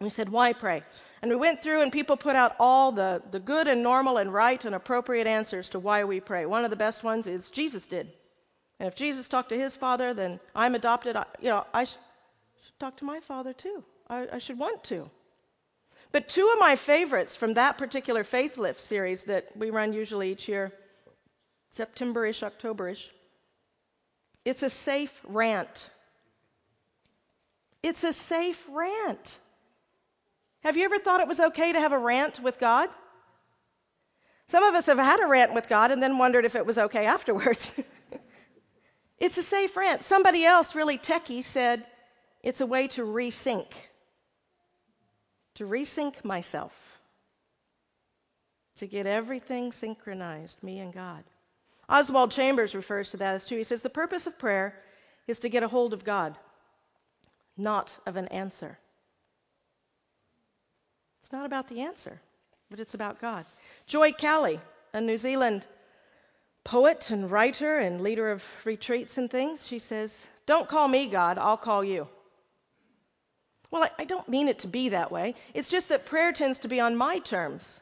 We 0.00 0.10
said, 0.10 0.28
Why 0.28 0.52
pray? 0.52 0.82
And 1.22 1.30
we 1.30 1.36
went 1.36 1.62
through, 1.62 1.82
and 1.82 1.92
people 1.92 2.16
put 2.16 2.34
out 2.34 2.56
all 2.58 2.92
the, 2.92 3.22
the 3.30 3.40
good 3.40 3.68
and 3.68 3.82
normal 3.82 4.16
and 4.16 4.32
right 4.32 4.64
and 4.64 4.74
appropriate 4.74 5.26
answers 5.26 5.68
to 5.70 5.78
why 5.78 6.02
we 6.04 6.18
pray. 6.18 6.46
One 6.46 6.64
of 6.64 6.70
the 6.70 6.76
best 6.76 7.04
ones 7.04 7.26
is 7.26 7.50
Jesus 7.50 7.84
did. 7.84 8.12
And 8.78 8.86
if 8.86 8.94
Jesus 8.94 9.28
talked 9.28 9.50
to 9.50 9.58
his 9.58 9.76
father, 9.76 10.14
then 10.14 10.40
I'm 10.54 10.74
adopted. 10.74 11.16
I, 11.16 11.26
you 11.38 11.50
know, 11.50 11.66
I 11.74 11.84
sh- 11.84 11.98
should 12.64 12.78
talk 12.78 12.96
to 12.96 13.04
my 13.04 13.20
father 13.20 13.52
too. 13.52 13.84
I, 14.08 14.28
I 14.32 14.38
should 14.38 14.58
want 14.58 14.82
to. 14.84 15.10
But 16.12 16.28
two 16.28 16.50
of 16.52 16.58
my 16.58 16.74
favorites 16.74 17.36
from 17.36 17.54
that 17.54 17.76
particular 17.76 18.24
Faith 18.24 18.56
Lift 18.56 18.80
series 18.80 19.24
that 19.24 19.54
we 19.54 19.68
run 19.68 19.92
usually 19.92 20.32
each 20.32 20.48
year, 20.48 20.72
September-ish, 21.72 22.42
October-ish, 22.42 23.10
it's 24.46 24.62
a 24.62 24.70
safe 24.70 25.20
rant. 25.28 25.90
It's 27.82 28.02
a 28.02 28.12
safe 28.12 28.66
rant. 28.70 29.38
Have 30.60 30.76
you 30.76 30.84
ever 30.84 30.98
thought 30.98 31.20
it 31.20 31.28
was 31.28 31.40
okay 31.40 31.72
to 31.72 31.80
have 31.80 31.92
a 31.92 31.98
rant 31.98 32.40
with 32.40 32.58
God? 32.58 32.88
Some 34.46 34.64
of 34.64 34.74
us 34.74 34.86
have 34.86 34.98
had 34.98 35.20
a 35.20 35.26
rant 35.26 35.54
with 35.54 35.68
God 35.68 35.90
and 35.90 36.02
then 36.02 36.18
wondered 36.18 36.44
if 36.44 36.56
it 36.56 36.66
was 36.66 36.76
okay 36.76 37.06
afterwards. 37.06 37.72
It's 39.20 39.36
a 39.36 39.42
safe 39.42 39.76
rant. 39.76 40.02
Somebody 40.02 40.44
else, 40.46 40.74
really 40.74 40.96
techie, 40.96 41.44
said 41.44 41.86
it's 42.42 42.62
a 42.62 42.66
way 42.66 42.88
to 42.88 43.02
resync, 43.02 43.66
to 45.56 45.66
resync 45.66 46.24
myself, 46.24 47.00
to 48.76 48.86
get 48.86 49.06
everything 49.06 49.72
synchronized, 49.72 50.62
me 50.62 50.78
and 50.78 50.92
God. 50.92 51.24
Oswald 51.86 52.30
Chambers 52.30 52.74
refers 52.74 53.10
to 53.10 53.18
that 53.18 53.34
as 53.34 53.44
too. 53.44 53.58
He 53.58 53.64
says 53.64 53.82
the 53.82 53.90
purpose 53.90 54.26
of 54.26 54.38
prayer 54.38 54.76
is 55.26 55.38
to 55.40 55.50
get 55.50 55.62
a 55.62 55.68
hold 55.68 55.92
of 55.92 56.02
God, 56.02 56.38
not 57.58 57.98
of 58.06 58.16
an 58.16 58.28
answer. 58.28 58.78
It's 61.30 61.32
not 61.32 61.46
about 61.46 61.68
the 61.68 61.80
answer, 61.80 62.20
but 62.70 62.80
it's 62.80 62.94
about 62.94 63.20
God. 63.20 63.44
Joy 63.86 64.10
Cowley, 64.10 64.58
a 64.92 65.00
New 65.00 65.16
Zealand 65.16 65.64
poet 66.64 67.08
and 67.12 67.30
writer 67.30 67.78
and 67.78 68.00
leader 68.00 68.32
of 68.32 68.42
retreats 68.64 69.16
and 69.16 69.30
things, 69.30 69.64
she 69.64 69.78
says, 69.78 70.26
Don't 70.46 70.68
call 70.68 70.88
me 70.88 71.06
God, 71.06 71.38
I'll 71.38 71.56
call 71.56 71.84
you. 71.84 72.08
Well, 73.70 73.84
I, 73.84 73.90
I, 74.00 74.04
don't 74.06 74.28
mean 74.28 74.48
it 74.48 74.58
to 74.58 74.66
be 74.66 74.88
that 74.88 75.12
way. 75.12 75.36
It's 75.54 75.68
just 75.68 75.88
that 75.90 76.04
prayer 76.04 76.32
tends 76.32 76.58
to 76.58 76.68
be 76.68 76.80
on 76.80 76.96
my 76.96 77.20
terms 77.20 77.80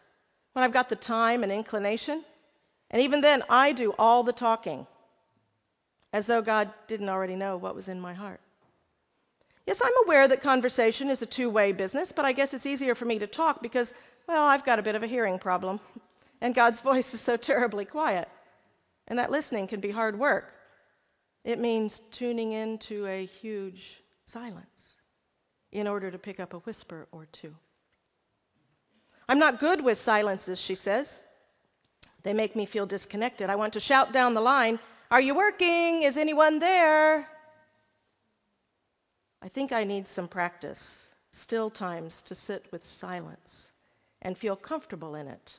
when 0.53 0.63
I've 0.63 0.75
got 0.75 0.91
the 0.91 0.97
time 0.97 1.43
and 1.43 1.51
inclination. 1.51 2.25
And 2.91 3.01
even 3.01 3.23
then, 3.23 3.43
I 3.49 3.73
do 3.73 3.95
all 3.99 4.25
the 4.25 4.35
talking 4.35 4.87
as 6.13 6.27
though 6.27 6.43
God 6.43 6.71
didn't 6.87 7.09
already 7.09 7.35
know 7.35 7.57
what 7.57 7.75
was 7.75 7.89
in 7.89 7.99
my 7.99 8.13
heart. 8.13 8.43
Yes, 9.69 9.83
I'm 9.85 10.07
aware 10.07 10.27
that 10.27 10.41
conversation 10.41 11.11
is 11.11 11.21
a 11.21 11.27
two 11.27 11.51
way 11.51 11.73
business, 11.73 12.11
but 12.11 12.25
I 12.25 12.33
guess 12.33 12.55
it's 12.55 12.65
easier 12.65 12.95
for 12.95 13.05
me 13.05 13.19
to 13.19 13.27
talk 13.27 13.61
because, 13.61 13.93
well, 14.27 14.47
I've 14.47 14.65
got 14.65 14.79
a 14.79 14.83
bit 14.83 14.95
of 14.95 15.03
a 15.03 15.07
hearing 15.07 15.39
problem, 15.39 15.79
and 16.41 16.55
God's 16.55 16.81
voice 16.91 17.13
is 17.13 17.21
so 17.21 17.37
terribly 17.37 17.85
quiet. 17.85 18.31
And 19.09 19.19
that 19.19 19.31
listening 19.31 19.67
can 19.67 19.81
be 19.81 19.91
hard 19.91 20.19
work. 20.19 20.55
It 21.45 21.59
means 21.59 22.01
tuning 22.13 22.53
into 22.53 23.07
a 23.09 23.27
huge 23.27 24.03
silence 24.25 24.97
in 25.71 25.87
order 25.87 26.11
to 26.11 26.17
pick 26.17 26.41
up 26.41 26.55
a 26.55 26.61
whisper 26.61 27.07
or 27.13 27.27
two. 27.31 27.55
I'm 29.29 29.39
not 29.39 29.61
good 29.61 29.85
with 29.85 29.99
silences, 29.99 30.59
she 30.59 30.77
says. 30.77 31.19
They 32.23 32.33
make 32.33 32.57
me 32.57 32.65
feel 32.65 32.87
disconnected. 32.87 33.51
I 33.51 33.57
want 33.57 33.75
to 33.75 33.81
shout 33.81 34.15
down 34.15 34.33
the 34.33 34.41
line, 34.41 34.79
Are 35.11 35.21
you 35.21 35.35
working? 35.35 36.05
Is 36.05 36.17
anyone 36.17 36.59
there? 36.59 37.29
I 39.43 39.49
think 39.49 39.73
I 39.73 39.85
need 39.85 40.09
some 40.09 40.29
practice, 40.29 41.13
still 41.33 41.71
times 41.71 42.23
to 42.23 42.35
sit 42.35 42.67
with 42.73 42.87
silence 42.87 43.71
and 44.21 44.37
feel 44.37 44.57
comfortable 44.57 45.15
in 45.15 45.29
it 45.29 45.57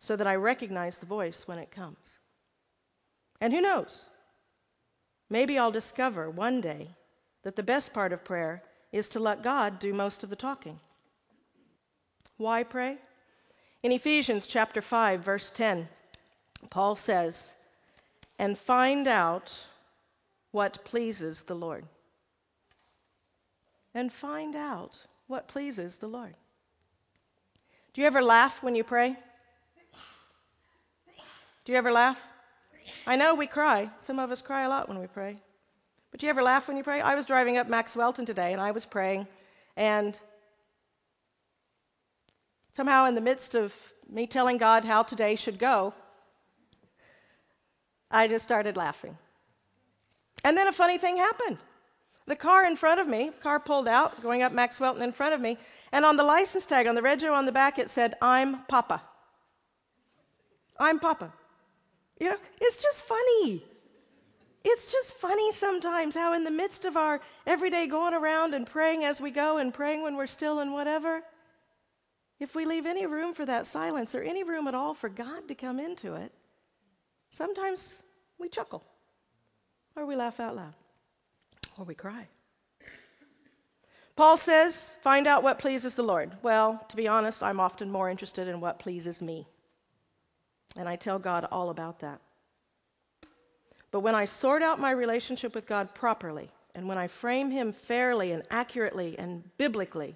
so 0.00 0.16
that 0.16 0.26
I 0.26 0.34
recognize 0.36 0.98
the 0.98 1.06
voice 1.06 1.46
when 1.46 1.58
it 1.58 1.70
comes. 1.70 2.18
And 3.40 3.52
who 3.52 3.60
knows? 3.60 4.06
Maybe 5.28 5.58
I'll 5.58 5.70
discover 5.70 6.30
one 6.30 6.60
day 6.60 6.88
that 7.42 7.56
the 7.56 7.62
best 7.62 7.92
part 7.92 8.12
of 8.12 8.24
prayer 8.24 8.62
is 8.90 9.08
to 9.10 9.20
let 9.20 9.42
God 9.42 9.78
do 9.78 9.92
most 9.92 10.22
of 10.22 10.30
the 10.30 10.36
talking. 10.36 10.80
Why 12.36 12.62
pray? 12.62 12.98
In 13.82 13.92
Ephesians 13.92 14.46
chapter 14.46 14.80
5 14.80 15.20
verse 15.20 15.50
10, 15.50 15.88
Paul 16.70 16.96
says, 16.96 17.52
"And 18.38 18.58
find 18.58 19.08
out 19.08 19.58
what 20.52 20.84
pleases 20.84 21.44
the 21.44 21.54
Lord." 21.54 21.86
And 23.94 24.12
find 24.12 24.56
out 24.56 24.96
what 25.26 25.48
pleases 25.48 25.96
the 25.96 26.06
Lord. 26.06 26.34
Do 27.92 28.00
you 28.00 28.06
ever 28.06 28.22
laugh 28.22 28.62
when 28.62 28.74
you 28.74 28.84
pray? 28.84 29.16
Do 31.64 31.72
you 31.72 31.78
ever 31.78 31.92
laugh? 31.92 32.20
I 33.06 33.16
know 33.16 33.34
we 33.34 33.46
cry. 33.46 33.90
Some 34.00 34.18
of 34.18 34.30
us 34.30 34.42
cry 34.42 34.62
a 34.64 34.68
lot 34.68 34.88
when 34.88 34.98
we 34.98 35.06
pray. 35.06 35.38
But 36.10 36.20
do 36.20 36.26
you 36.26 36.30
ever 36.30 36.42
laugh 36.42 36.68
when 36.68 36.76
you 36.76 36.82
pray? 36.82 37.00
I 37.00 37.14
was 37.14 37.26
driving 37.26 37.56
up 37.56 37.68
Maxwelton 37.68 38.26
today 38.26 38.52
and 38.52 38.60
I 38.60 38.70
was 38.70 38.84
praying, 38.84 39.26
and 39.76 40.18
somehow, 42.76 43.06
in 43.06 43.14
the 43.14 43.20
midst 43.20 43.54
of 43.54 43.74
me 44.08 44.26
telling 44.26 44.58
God 44.58 44.84
how 44.84 45.02
today 45.02 45.36
should 45.36 45.58
go, 45.58 45.94
I 48.10 48.28
just 48.28 48.44
started 48.44 48.76
laughing. 48.76 49.16
And 50.44 50.56
then 50.56 50.68
a 50.68 50.72
funny 50.72 50.98
thing 50.98 51.16
happened. 51.16 51.58
The 52.26 52.36
car 52.36 52.64
in 52.64 52.76
front 52.76 53.00
of 53.00 53.08
me, 53.08 53.30
car 53.42 53.58
pulled 53.58 53.88
out, 53.88 54.22
going 54.22 54.42
up 54.42 54.52
Maxwelton 54.52 55.02
in 55.02 55.12
front 55.12 55.34
of 55.34 55.40
me, 55.40 55.58
and 55.90 56.04
on 56.04 56.16
the 56.16 56.22
license 56.24 56.64
tag, 56.64 56.86
on 56.86 56.94
the 56.94 57.02
rego 57.02 57.34
on 57.34 57.46
the 57.46 57.52
back, 57.52 57.78
it 57.78 57.90
said, 57.90 58.14
I'm 58.22 58.64
Papa. 58.64 59.02
I'm 60.78 60.98
Papa. 60.98 61.32
You 62.20 62.30
know, 62.30 62.36
it's 62.60 62.76
just 62.76 63.04
funny. 63.04 63.64
It's 64.64 64.90
just 64.90 65.14
funny 65.14 65.50
sometimes 65.50 66.14
how, 66.14 66.32
in 66.34 66.44
the 66.44 66.50
midst 66.50 66.84
of 66.84 66.96
our 66.96 67.20
everyday 67.46 67.88
going 67.88 68.14
around 68.14 68.54
and 68.54 68.66
praying 68.66 69.04
as 69.04 69.20
we 69.20 69.32
go 69.32 69.58
and 69.58 69.74
praying 69.74 70.02
when 70.02 70.16
we're 70.16 70.28
still 70.28 70.60
and 70.60 70.72
whatever, 70.72 71.22
if 72.38 72.54
we 72.54 72.64
leave 72.64 72.86
any 72.86 73.06
room 73.06 73.34
for 73.34 73.44
that 73.44 73.66
silence 73.66 74.14
or 74.14 74.22
any 74.22 74.44
room 74.44 74.68
at 74.68 74.74
all 74.74 74.94
for 74.94 75.08
God 75.08 75.48
to 75.48 75.54
come 75.56 75.80
into 75.80 76.14
it, 76.14 76.32
sometimes 77.30 78.02
we 78.38 78.48
chuckle 78.48 78.84
or 79.96 80.06
we 80.06 80.14
laugh 80.14 80.38
out 80.38 80.54
loud 80.54 80.74
or 81.78 81.84
we 81.84 81.94
cry. 81.94 82.26
Paul 84.14 84.36
says, 84.36 84.92
find 85.02 85.26
out 85.26 85.42
what 85.42 85.58
pleases 85.58 85.94
the 85.94 86.02
Lord. 86.02 86.32
Well, 86.42 86.84
to 86.88 86.96
be 86.96 87.08
honest, 87.08 87.42
I'm 87.42 87.60
often 87.60 87.90
more 87.90 88.10
interested 88.10 88.46
in 88.46 88.60
what 88.60 88.78
pleases 88.78 89.22
me. 89.22 89.46
And 90.76 90.88
I 90.88 90.96
tell 90.96 91.18
God 91.18 91.46
all 91.50 91.70
about 91.70 92.00
that. 92.00 92.20
But 93.90 94.00
when 94.00 94.14
I 94.14 94.26
sort 94.26 94.62
out 94.62 94.80
my 94.80 94.90
relationship 94.90 95.54
with 95.54 95.66
God 95.66 95.94
properly, 95.94 96.50
and 96.74 96.88
when 96.88 96.98
I 96.98 97.06
frame 97.06 97.50
Him 97.50 97.72
fairly 97.72 98.32
and 98.32 98.42
accurately 98.50 99.18
and 99.18 99.44
biblically, 99.58 100.14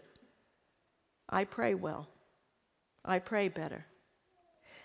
I 1.28 1.44
pray 1.44 1.74
well. 1.74 2.08
I 3.04 3.18
pray 3.18 3.48
better. 3.48 3.86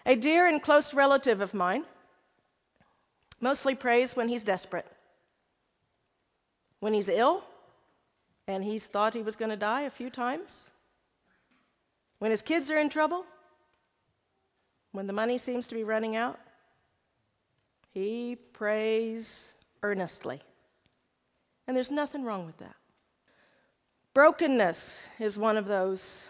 A 0.05 0.15
dear 0.15 0.47
and 0.47 0.62
close 0.62 0.93
relative 0.93 1.41
of 1.41 1.53
mine 1.53 1.86
mostly 3.39 3.75
prays 3.75 4.15
when 4.15 4.27
he's 4.27 4.43
desperate 4.43 4.86
when 6.82 6.94
he's 6.94 7.08
ill 7.08 7.44
and 8.48 8.63
he's 8.63 8.88
thought 8.88 9.13
he 9.13 9.22
was 9.22 9.38
going 9.38 9.52
to 9.52 9.56
die 9.56 9.84
a 9.84 9.89
few 9.89 10.10
times, 10.10 10.67
when 12.20 12.32
his 12.32 12.41
kids 12.41 12.70
are 12.70 12.78
in 12.78 12.89
trouble, 12.89 13.24
when 14.91 15.08
the 15.08 15.13
money 15.13 15.38
seems 15.38 15.67
to 15.67 15.76
be 15.76 15.86
running 15.86 16.17
out, 16.17 16.38
he 17.94 18.36
prays 18.52 19.54
earnestly. 19.84 20.41
And 21.67 21.78
there's 21.78 21.91
nothing 21.91 22.24
wrong 22.24 22.46
with 22.46 22.58
that. 22.58 22.76
Brokenness 24.13 24.98
is 25.20 25.38
one 25.38 25.56
of 25.56 25.65
those, 25.65 26.26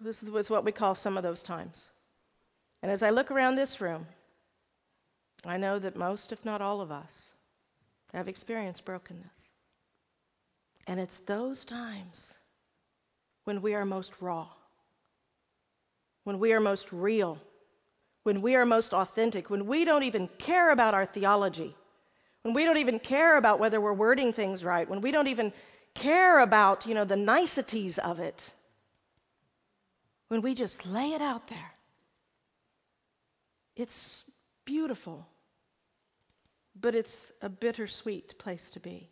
this 0.00 0.22
was 0.22 0.48
what 0.48 0.64
we 0.64 0.72
call 0.72 0.94
some 0.94 1.16
of 1.16 1.22
those 1.22 1.42
times. 1.42 1.88
And 2.82 2.90
as 2.90 3.02
I 3.02 3.10
look 3.10 3.30
around 3.30 3.56
this 3.56 3.80
room, 3.80 4.06
I 5.44 5.56
know 5.56 5.78
that 5.78 5.96
most, 5.96 6.32
if 6.32 6.44
not 6.44 6.62
all 6.62 6.80
of 6.80 6.90
us, 6.90 7.30
have 8.14 8.28
experienced 8.28 8.84
brokenness. 8.84 9.50
And 10.86 11.00
it's 11.00 11.18
those 11.18 11.64
times 11.64 12.32
when 13.44 13.60
we 13.62 13.74
are 13.74 13.84
most 13.84 14.20
raw, 14.20 14.48
when 16.24 16.38
we 16.38 16.52
are 16.52 16.60
most 16.60 16.92
real, 16.92 17.38
when 18.22 18.40
we 18.40 18.54
are 18.54 18.64
most 18.64 18.92
authentic, 18.92 19.50
when 19.50 19.66
we 19.66 19.84
don't 19.84 20.02
even 20.02 20.28
care 20.38 20.70
about 20.70 20.94
our 20.94 21.06
theology, 21.06 21.74
when 22.42 22.54
we 22.54 22.64
don't 22.64 22.76
even 22.76 22.98
care 22.98 23.36
about 23.36 23.58
whether 23.58 23.80
we're 23.80 23.92
wording 23.92 24.32
things 24.32 24.64
right, 24.64 24.88
when 24.88 25.00
we 25.00 25.10
don't 25.10 25.28
even 25.28 25.52
care 25.94 26.40
about, 26.40 26.86
you 26.86 26.94
know, 26.94 27.04
the 27.04 27.16
niceties 27.16 27.98
of 27.98 28.20
it, 28.20 28.52
when 30.28 30.42
we 30.42 30.54
just 30.54 30.86
lay 30.86 31.12
it 31.12 31.20
out 31.20 31.48
there. 31.48 31.72
It's 33.74 34.24
beautiful, 34.64 35.26
but 36.80 36.94
it's 36.94 37.32
a 37.42 37.48
bittersweet 37.48 38.38
place 38.38 38.70
to 38.70 38.80
be. 38.80 39.10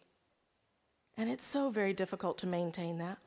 And 1.17 1.31
it's 1.31 1.47
so 1.47 1.71
very 1.71 1.93
difficult 1.93 2.39
to 2.39 2.47
maintain 2.47 2.99
that. 2.99 3.19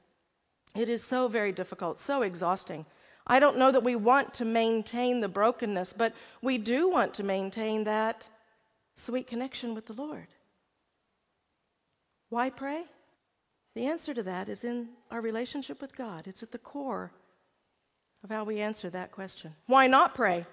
It 0.76 0.90
is 0.90 1.04
so 1.04 1.28
very 1.28 1.52
difficult, 1.52 2.00
so 2.00 2.22
exhausting. 2.22 2.86
I 3.26 3.40
don't 3.40 3.58
know 3.58 3.72
that 3.72 3.84
we 3.84 3.96
want 3.96 4.34
to 4.36 4.46
maintain 4.46 5.20
the 5.22 5.28
brokenness, 5.28 5.94
but 5.94 6.14
we 6.42 6.58
do 6.58 6.90
want 6.90 7.14
to 7.16 7.24
maintain 7.24 7.84
that 7.86 8.28
sweet 8.96 9.28
connection 9.28 9.74
with 9.74 9.86
the 9.86 9.94
Lord. 9.94 10.28
Why 12.30 12.50
pray? 12.50 12.84
The 13.76 13.86
answer 13.86 14.14
to 14.14 14.24
that 14.24 14.50
is 14.50 14.64
in 14.64 14.90
our 15.12 15.22
relationship 15.22 15.82
with 15.82 15.96
God. 15.96 16.28
It's 16.28 16.44
at 16.44 16.52
the 16.52 16.58
core 16.58 17.12
of 18.24 18.30
how 18.30 18.44
we 18.44 18.60
answer 18.60 18.90
that 18.90 19.12
question. 19.12 19.54
Why 19.68 19.88
not 19.88 20.16
pray? 20.16 20.46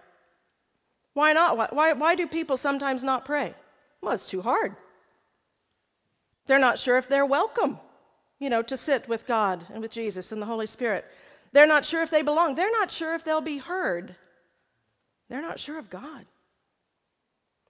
Why 1.14 1.32
not? 1.32 1.74
Why, 1.74 1.92
why 1.92 2.14
do 2.14 2.26
people 2.26 2.56
sometimes 2.56 3.02
not 3.02 3.24
pray? 3.24 3.54
Well, 4.00 4.14
it's 4.14 4.26
too 4.26 4.42
hard. 4.42 4.76
They're 6.46 6.58
not 6.58 6.78
sure 6.78 6.98
if 6.98 7.08
they're 7.08 7.26
welcome, 7.26 7.78
you 8.38 8.50
know, 8.50 8.62
to 8.62 8.76
sit 8.76 9.08
with 9.08 9.26
God 9.26 9.64
and 9.72 9.80
with 9.80 9.90
Jesus 9.90 10.32
and 10.32 10.40
the 10.40 10.46
Holy 10.46 10.66
Spirit. 10.66 11.04
They're 11.52 11.66
not 11.66 11.84
sure 11.84 12.02
if 12.02 12.10
they 12.10 12.22
belong. 12.22 12.54
They're 12.54 12.70
not 12.70 12.90
sure 12.90 13.14
if 13.14 13.24
they'll 13.24 13.40
be 13.40 13.58
heard. 13.58 14.14
They're 15.28 15.42
not 15.42 15.58
sure 15.58 15.78
of 15.78 15.88
God. 15.88 16.26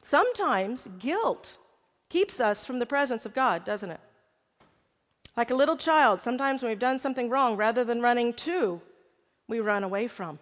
Sometimes 0.02 0.88
guilt 0.98 1.56
keeps 2.08 2.40
us 2.40 2.64
from 2.64 2.78
the 2.78 2.86
presence 2.86 3.26
of 3.26 3.34
God, 3.34 3.64
doesn't 3.64 3.90
it? 3.90 4.00
Like 5.36 5.50
a 5.50 5.54
little 5.54 5.76
child, 5.76 6.20
sometimes 6.20 6.62
when 6.62 6.70
we've 6.70 6.78
done 6.78 6.98
something 6.98 7.28
wrong, 7.28 7.56
rather 7.56 7.84
than 7.84 8.02
running 8.02 8.32
to, 8.34 8.80
we 9.48 9.60
run 9.60 9.84
away 9.84 10.08
from. 10.08 10.38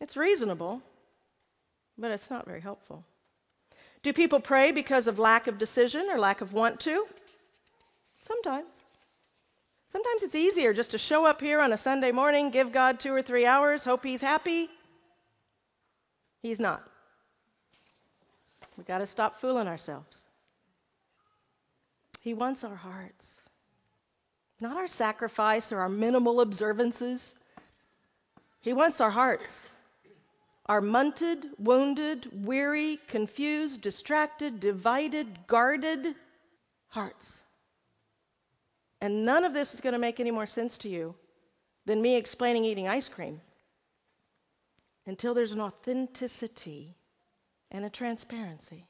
It's 0.00 0.16
reasonable, 0.16 0.82
but 1.96 2.10
it's 2.10 2.30
not 2.30 2.46
very 2.46 2.60
helpful. 2.60 3.04
Do 4.04 4.12
people 4.12 4.38
pray 4.38 4.70
because 4.70 5.06
of 5.06 5.18
lack 5.18 5.46
of 5.46 5.56
decision 5.56 6.08
or 6.10 6.18
lack 6.18 6.42
of 6.42 6.52
want 6.52 6.78
to? 6.80 7.06
Sometimes. 8.20 8.68
Sometimes 9.88 10.22
it's 10.22 10.34
easier 10.34 10.74
just 10.74 10.90
to 10.90 10.98
show 10.98 11.24
up 11.24 11.40
here 11.40 11.58
on 11.58 11.72
a 11.72 11.78
Sunday 11.78 12.12
morning, 12.12 12.50
give 12.50 12.70
God 12.70 13.00
two 13.00 13.14
or 13.14 13.22
three 13.22 13.46
hours, 13.46 13.82
hope 13.82 14.04
He's 14.04 14.20
happy. 14.20 14.68
He's 16.42 16.60
not. 16.60 16.86
We've 18.76 18.86
got 18.86 18.98
to 18.98 19.06
stop 19.06 19.40
fooling 19.40 19.68
ourselves. 19.68 20.26
He 22.20 22.34
wants 22.34 22.62
our 22.62 22.74
hearts, 22.74 23.40
not 24.60 24.76
our 24.76 24.88
sacrifice 24.88 25.72
or 25.72 25.80
our 25.80 25.88
minimal 25.88 26.42
observances. 26.42 27.36
He 28.60 28.74
wants 28.74 29.00
our 29.00 29.10
hearts. 29.10 29.70
Our 30.66 30.80
munted, 30.80 31.44
wounded, 31.58 32.28
weary, 32.32 32.98
confused, 33.06 33.82
distracted, 33.82 34.60
divided, 34.60 35.46
guarded 35.46 36.14
hearts. 36.88 37.42
And 39.00 39.26
none 39.26 39.44
of 39.44 39.52
this 39.52 39.74
is 39.74 39.80
going 39.80 39.92
to 39.92 39.98
make 39.98 40.20
any 40.20 40.30
more 40.30 40.46
sense 40.46 40.78
to 40.78 40.88
you 40.88 41.14
than 41.84 42.00
me 42.00 42.16
explaining 42.16 42.64
eating 42.64 42.88
ice 42.88 43.08
cream 43.08 43.42
until 45.06 45.34
there's 45.34 45.52
an 45.52 45.60
authenticity 45.60 46.94
and 47.70 47.84
a 47.84 47.90
transparency 47.90 48.86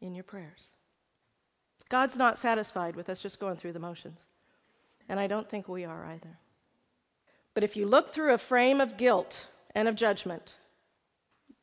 in 0.00 0.14
your 0.14 0.24
prayers. 0.24 0.72
God's 1.88 2.16
not 2.16 2.38
satisfied 2.38 2.96
with 2.96 3.08
us 3.08 3.20
just 3.20 3.38
going 3.38 3.56
through 3.56 3.74
the 3.74 3.78
motions. 3.78 4.26
And 5.08 5.20
I 5.20 5.26
don't 5.26 5.48
think 5.48 5.68
we 5.68 5.84
are 5.84 6.06
either. 6.06 6.38
But 7.54 7.64
if 7.64 7.76
you 7.76 7.86
look 7.86 8.12
through 8.12 8.32
a 8.32 8.38
frame 8.38 8.80
of 8.80 8.96
guilt 8.96 9.46
and 9.74 9.86
of 9.86 9.94
judgment, 9.94 10.54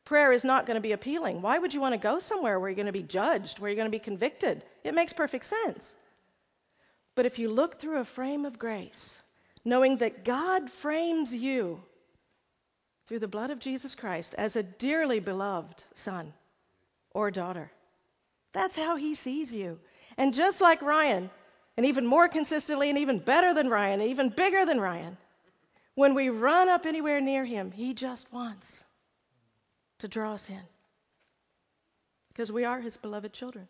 prayer 0.04 0.32
is 0.32 0.44
not 0.44 0.66
going 0.66 0.76
to 0.76 0.80
be 0.80 0.92
appealing. 0.92 1.42
Why 1.42 1.58
would 1.58 1.74
you 1.74 1.80
want 1.80 1.94
to 1.94 1.98
go 1.98 2.18
somewhere 2.18 2.58
where 2.58 2.68
you're 2.68 2.76
going 2.76 2.86
to 2.86 2.92
be 2.92 3.02
judged, 3.02 3.58
where 3.58 3.70
you're 3.70 3.76
going 3.76 3.90
to 3.90 3.96
be 3.96 4.02
convicted? 4.02 4.64
It 4.84 4.94
makes 4.94 5.12
perfect 5.12 5.44
sense. 5.44 5.94
But 7.14 7.26
if 7.26 7.38
you 7.38 7.50
look 7.50 7.78
through 7.78 8.00
a 8.00 8.04
frame 8.04 8.44
of 8.44 8.58
grace, 8.58 9.18
knowing 9.64 9.98
that 9.98 10.24
God 10.24 10.70
frames 10.70 11.34
you 11.34 11.82
through 13.06 13.18
the 13.18 13.28
blood 13.28 13.50
of 13.50 13.58
Jesus 13.58 13.94
Christ 13.94 14.34
as 14.38 14.54
a 14.54 14.62
dearly 14.62 15.20
beloved 15.20 15.82
son 15.94 16.32
or 17.12 17.30
daughter. 17.30 17.72
That's 18.52 18.76
how 18.76 18.96
he 18.96 19.14
sees 19.14 19.52
you. 19.52 19.80
And 20.16 20.32
just 20.32 20.60
like 20.60 20.80
Ryan, 20.80 21.30
and 21.76 21.86
even 21.86 22.06
more 22.06 22.28
consistently, 22.28 22.88
and 22.88 22.98
even 22.98 23.18
better 23.18 23.52
than 23.52 23.68
Ryan, 23.68 24.00
and 24.00 24.10
even 24.10 24.28
bigger 24.28 24.64
than 24.64 24.80
Ryan, 24.80 25.16
when 25.94 26.14
we 26.14 26.28
run 26.28 26.68
up 26.68 26.86
anywhere 26.86 27.20
near 27.20 27.44
him, 27.44 27.72
he 27.72 27.94
just 27.94 28.32
wants 28.32 28.84
to 30.00 30.08
draw 30.08 30.32
us 30.32 30.48
in 30.48 30.60
because 32.28 32.52
we 32.52 32.64
are 32.64 32.80
his 32.80 32.96
beloved 32.96 33.32
children. 33.32 33.68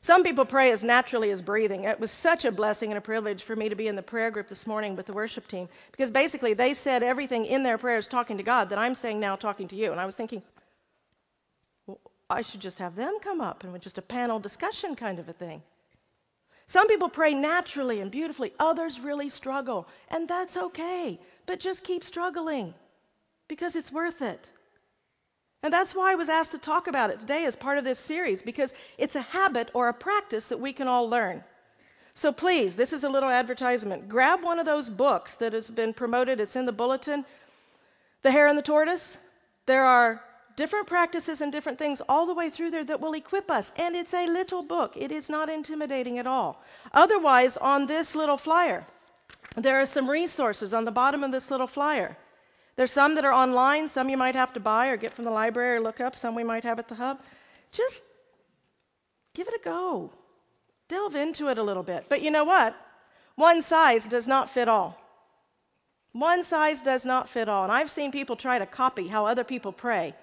Some 0.00 0.22
people 0.22 0.44
pray 0.44 0.70
as 0.70 0.82
naturally 0.82 1.30
as 1.30 1.42
breathing. 1.42 1.84
It 1.84 1.98
was 1.98 2.12
such 2.12 2.44
a 2.44 2.52
blessing 2.52 2.90
and 2.90 2.98
a 2.98 3.00
privilege 3.00 3.42
for 3.42 3.56
me 3.56 3.68
to 3.68 3.74
be 3.74 3.88
in 3.88 3.96
the 3.96 4.02
prayer 4.02 4.30
group 4.30 4.48
this 4.48 4.66
morning 4.66 4.94
with 4.94 5.06
the 5.06 5.12
worship 5.12 5.48
team 5.48 5.68
because 5.90 6.10
basically 6.10 6.54
they 6.54 6.74
said 6.74 7.02
everything 7.02 7.44
in 7.44 7.62
their 7.62 7.78
prayers 7.78 8.06
talking 8.06 8.36
to 8.36 8.42
God 8.42 8.68
that 8.68 8.78
I'm 8.78 8.94
saying 8.94 9.18
now 9.18 9.34
talking 9.34 9.66
to 9.68 9.76
you. 9.76 9.90
And 9.90 10.00
I 10.00 10.06
was 10.06 10.14
thinking, 10.14 10.42
well, 11.86 11.98
I 12.30 12.42
should 12.42 12.60
just 12.60 12.78
have 12.78 12.94
them 12.94 13.18
come 13.20 13.40
up 13.40 13.64
and 13.64 13.80
just 13.80 13.98
a 13.98 14.02
panel 14.02 14.38
discussion 14.38 14.94
kind 14.94 15.18
of 15.18 15.28
a 15.28 15.32
thing. 15.32 15.62
Some 16.66 16.88
people 16.88 17.08
pray 17.08 17.32
naturally 17.32 18.00
and 18.00 18.10
beautifully, 18.10 18.52
others 18.58 19.00
really 19.00 19.28
struggle, 19.28 19.88
and 20.08 20.28
that's 20.28 20.56
okay. 20.56 21.18
But 21.46 21.60
just 21.60 21.84
keep 21.84 22.02
struggling 22.04 22.74
because 23.48 23.76
it's 23.76 23.92
worth 23.92 24.20
it. 24.20 24.48
And 25.62 25.72
that's 25.72 25.94
why 25.94 26.12
I 26.12 26.14
was 26.14 26.28
asked 26.28 26.52
to 26.52 26.58
talk 26.58 26.86
about 26.86 27.10
it 27.10 27.18
today 27.18 27.44
as 27.44 27.56
part 27.56 27.78
of 27.78 27.84
this 27.84 27.98
series, 27.98 28.42
because 28.42 28.74
it's 28.98 29.16
a 29.16 29.20
habit 29.20 29.70
or 29.74 29.88
a 29.88 29.94
practice 29.94 30.48
that 30.48 30.60
we 30.60 30.72
can 30.72 30.86
all 30.86 31.08
learn. 31.08 31.42
So 32.14 32.32
please, 32.32 32.76
this 32.76 32.92
is 32.92 33.04
a 33.04 33.08
little 33.08 33.28
advertisement. 33.28 34.08
Grab 34.08 34.42
one 34.42 34.58
of 34.58 34.64
those 34.64 34.88
books 34.88 35.34
that 35.36 35.52
has 35.52 35.68
been 35.68 35.92
promoted, 35.92 36.40
it's 36.40 36.56
in 36.56 36.66
the 36.66 36.72
bulletin 36.72 37.24
The 38.22 38.30
Hare 38.30 38.46
and 38.46 38.56
the 38.56 38.62
Tortoise. 38.62 39.18
There 39.66 39.84
are 39.84 40.22
different 40.56 40.86
practices 40.86 41.40
and 41.40 41.52
different 41.52 41.78
things 41.78 42.00
all 42.08 42.26
the 42.26 42.34
way 42.34 42.48
through 42.48 42.70
there 42.70 42.84
that 42.84 43.00
will 43.00 43.12
equip 43.12 43.50
us. 43.50 43.72
And 43.76 43.94
it's 43.94 44.14
a 44.14 44.26
little 44.26 44.62
book, 44.62 44.94
it 44.96 45.12
is 45.12 45.28
not 45.28 45.48
intimidating 45.48 46.18
at 46.18 46.26
all. 46.26 46.62
Otherwise, 46.92 47.56
on 47.56 47.86
this 47.86 48.14
little 48.14 48.38
flyer, 48.38 48.86
there 49.56 49.80
are 49.80 49.86
some 49.86 50.08
resources 50.08 50.72
on 50.72 50.84
the 50.84 50.90
bottom 50.90 51.22
of 51.22 51.32
this 51.32 51.50
little 51.50 51.66
flyer. 51.66 52.16
There's 52.76 52.92
some 52.92 53.14
that 53.14 53.24
are 53.24 53.32
online, 53.32 53.88
some 53.88 54.10
you 54.10 54.18
might 54.18 54.34
have 54.34 54.52
to 54.52 54.60
buy 54.60 54.88
or 54.88 54.96
get 54.96 55.14
from 55.14 55.24
the 55.24 55.30
library 55.30 55.78
or 55.78 55.80
look 55.80 56.00
up, 56.00 56.14
some 56.14 56.34
we 56.34 56.44
might 56.44 56.62
have 56.62 56.78
at 56.78 56.88
the 56.88 56.94
hub. 56.94 57.20
Just 57.72 58.02
give 59.34 59.48
it 59.48 59.54
a 59.54 59.64
go. 59.64 60.12
Delve 60.88 61.16
into 61.16 61.48
it 61.48 61.58
a 61.58 61.62
little 61.62 61.82
bit. 61.82 62.06
But 62.08 62.22
you 62.22 62.30
know 62.30 62.44
what? 62.44 62.76
One 63.34 63.62
size 63.62 64.04
does 64.06 64.26
not 64.26 64.50
fit 64.50 64.68
all. 64.68 65.00
One 66.12 66.44
size 66.44 66.80
does 66.80 67.04
not 67.04 67.28
fit 67.28 67.48
all. 67.48 67.64
And 67.64 67.72
I've 67.72 67.90
seen 67.90 68.12
people 68.12 68.36
try 68.36 68.58
to 68.58 68.66
copy 68.66 69.08
how 69.08 69.26
other 69.26 69.44
people 69.44 69.72
pray. 69.72 70.14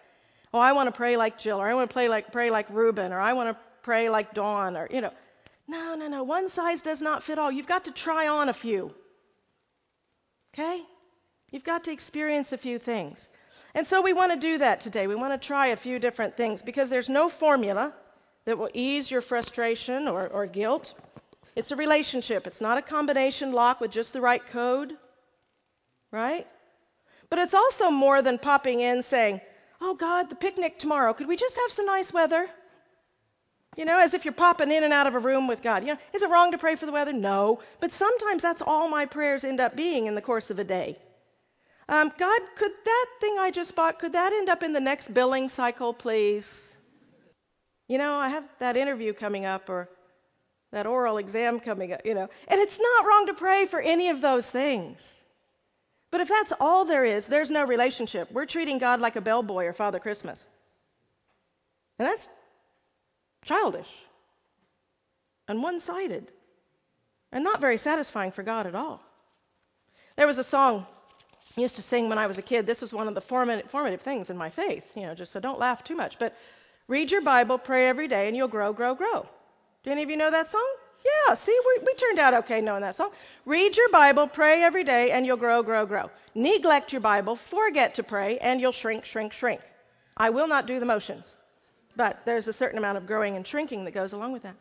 Oh, 0.54 0.60
I 0.60 0.72
want 0.74 0.88
to 0.88 0.92
pray 0.92 1.18
like 1.18 1.38
Jill, 1.40 1.60
or 1.60 1.68
I 1.68 1.74
want 1.74 1.90
to 1.90 1.94
pray 1.94 2.08
like, 2.08 2.32
pray 2.32 2.52
like 2.52 2.68
Reuben, 2.70 3.12
or 3.12 3.20
I 3.20 3.34
want 3.34 3.50
to 3.50 3.58
pray 3.82 4.10
like 4.10 4.34
Dawn, 4.34 4.78
or, 4.78 4.88
you 4.92 5.02
know. 5.02 5.12
No, 5.68 5.96
no, 5.96 6.08
no. 6.08 6.24
One 6.24 6.50
size 6.50 6.82
does 6.82 7.02
not 7.02 7.24
fit 7.24 7.40
all. 7.40 7.52
You've 7.52 7.68
got 7.68 7.86
to 7.86 7.92
try 7.92 8.28
on 8.28 8.50
a 8.50 8.54
few. 8.54 8.94
Okay? 10.54 10.84
You've 11.54 11.64
got 11.64 11.84
to 11.84 11.92
experience 11.92 12.52
a 12.52 12.58
few 12.58 12.80
things. 12.80 13.30
And 13.76 13.86
so 13.86 14.02
we 14.02 14.12
want 14.12 14.34
to 14.34 14.40
do 14.40 14.58
that 14.58 14.82
today. 14.82 15.06
We 15.06 15.14
want 15.14 15.40
to 15.40 15.48
try 15.48 15.68
a 15.68 15.76
few 15.76 16.00
different 16.00 16.36
things 16.36 16.64
because 16.64 16.90
there's 16.90 17.10
no 17.10 17.30
formula 17.30 17.94
that 18.46 18.58
will 18.58 18.72
ease 18.74 19.12
your 19.12 19.22
frustration 19.22 20.08
or, 20.08 20.28
or 20.30 20.48
guilt. 20.48 20.96
It's 21.56 21.70
a 21.70 21.76
relationship, 21.76 22.48
it's 22.48 22.60
not 22.60 22.80
a 22.80 22.82
combination 22.82 23.52
lock 23.52 23.80
with 23.80 23.92
just 23.92 24.14
the 24.14 24.22
right 24.22 24.46
code, 24.48 24.98
right? 26.10 26.48
But 27.30 27.38
it's 27.38 27.54
also 27.54 27.92
more 27.92 28.24
than 28.24 28.40
popping 28.40 28.80
in 28.80 29.04
saying, 29.04 29.40
Oh 29.80 29.94
God, 29.94 30.32
the 30.32 30.36
picnic 30.36 30.80
tomorrow, 30.80 31.14
could 31.14 31.28
we 31.28 31.36
just 31.36 31.56
have 31.56 31.70
some 31.70 31.86
nice 31.86 32.12
weather? 32.12 32.50
You 33.78 33.86
know, 33.86 34.00
as 34.00 34.16
if 34.16 34.26
you're 34.26 34.34
popping 34.34 34.72
in 34.72 34.84
and 34.84 34.94
out 34.94 35.06
of 35.06 35.14
a 35.14 35.20
room 35.20 35.48
with 35.48 35.62
God. 35.62 35.84
You 35.84 35.94
know, 35.94 36.00
is 36.14 36.24
it 36.24 36.30
wrong 36.30 36.52
to 36.52 36.58
pray 36.58 36.76
for 36.76 36.88
the 36.88 36.92
weather? 36.92 37.14
No. 37.14 37.60
But 37.80 37.92
sometimes 37.92 38.42
that's 38.42 38.62
all 38.62 38.88
my 38.88 39.06
prayers 39.06 39.44
end 39.44 39.60
up 39.60 39.76
being 39.76 40.08
in 40.08 40.16
the 40.16 40.22
course 40.22 40.50
of 40.50 40.58
a 40.58 40.64
day. 40.64 40.98
Um, 41.90 42.12
God, 42.18 42.42
could 42.56 42.72
that 42.86 43.06
thing 43.20 43.38
I 43.40 43.52
just 43.52 43.76
bought, 43.76 44.00
could 44.00 44.14
that 44.14 44.32
end 44.32 44.50
up 44.50 44.64
in 44.64 44.74
the 44.74 44.80
next 44.80 45.14
billing 45.14 45.50
cycle, 45.50 45.94
please? 45.94 46.76
You 47.88 47.98
know, 47.98 48.14
I 48.14 48.30
have 48.30 48.46
that 48.60 48.78
interview 48.78 49.14
coming 49.14 49.46
up 49.46 49.70
or 49.70 49.90
that 50.72 50.88
oral 50.88 51.18
exam 51.18 51.60
coming 51.60 51.94
up, 51.94 52.02
you 52.06 52.14
know. 52.14 52.30
And 52.48 52.60
it's 52.60 52.80
not 52.80 53.06
wrong 53.06 53.28
to 53.28 53.34
pray 53.34 53.66
for 53.66 53.80
any 53.80 54.10
of 54.10 54.22
those 54.22 54.50
things. 54.50 55.22
But 56.10 56.22
if 56.22 56.30
that's 56.30 56.54
all 56.60 56.86
there 56.86 57.06
is, 57.06 57.28
there's 57.28 57.50
no 57.50 57.66
relationship. 57.66 58.32
We're 58.32 58.46
treating 58.46 58.78
God 58.78 59.02
like 59.02 59.16
a 59.16 59.22
bellboy 59.22 59.66
or 59.66 59.74
Father 59.74 60.00
Christmas. 60.00 60.48
And 62.00 62.08
that's 62.08 62.28
childish 63.44 63.92
and 65.48 65.62
one 65.62 65.80
sided 65.80 66.32
and 67.32 67.44
not 67.44 67.60
very 67.60 67.78
satisfying 67.78 68.32
for 68.32 68.44
God 68.44 68.66
at 68.68 68.76
all. 68.76 69.02
There 70.16 70.28
was 70.28 70.38
a 70.38 70.44
song 70.44 70.86
used 71.56 71.76
to 71.76 71.82
sing 71.82 72.10
when 72.10 72.18
I 72.18 72.28
was 72.28 72.38
a 72.38 72.42
kid. 72.42 72.66
This 72.66 72.82
was 72.82 72.94
one 72.94 73.08
of 73.08 73.16
the 73.16 73.22
formative, 73.22 74.02
things 74.02 74.30
in 74.30 74.38
my 74.38 74.50
faith, 74.50 74.86
you 74.96 75.04
know, 75.04 75.14
just 75.14 75.32
so 75.32 75.40
don't 75.40 75.60
laugh 75.60 75.84
too 75.84 75.96
much. 75.96 76.18
But 76.18 76.36
read 76.88 77.12
your 77.12 77.22
Bible, 77.22 77.58
pray 77.58 77.88
every 77.88 78.08
day, 78.08 78.28
and 78.28 78.36
you'll 78.36 78.48
grow, 78.48 78.74
grow, 78.74 78.96
grow. 78.96 79.26
Do 79.84 79.92
any 79.92 80.02
of 80.02 80.10
you 80.10 80.18
know 80.18 80.32
that 80.32 80.48
song? 80.48 80.68
Yeah, 81.06 81.36
see, 81.36 81.58
we, 81.66 81.86
we 81.86 81.94
turned 81.96 82.18
out 82.18 82.34
okay 82.34 82.62
knowing 82.62 82.82
that 82.82 82.96
song. 82.96 83.12
Read 83.46 83.76
your 83.76 83.90
Bible, 83.90 84.26
pray 84.26 84.64
every 84.64 84.84
day, 84.84 85.12
and 85.12 85.26
you'll 85.26 85.38
grow, 85.38 85.62
grow, 85.62 85.86
grow. 85.86 86.10
Neglect 86.34 86.94
your 86.94 87.02
Bible, 87.02 87.36
forget 87.36 87.94
to 87.96 88.04
pray, 88.04 88.38
and 88.40 88.62
you'll 88.62 88.72
shrink, 88.72 89.06
shrink, 89.06 89.34
shrink. 89.34 89.62
I 90.16 90.30
will 90.30 90.48
not 90.48 90.66
do 90.66 90.80
the 90.80 90.86
motions, 90.86 91.38
but 91.96 92.22
there's 92.26 92.48
a 92.48 92.54
certain 92.54 92.78
amount 92.78 92.98
of 92.98 93.06
growing 93.06 93.36
and 93.36 93.46
shrinking 93.46 93.84
that 93.86 93.92
goes 93.92 94.14
along 94.14 94.32
with 94.32 94.44
that. 94.44 94.56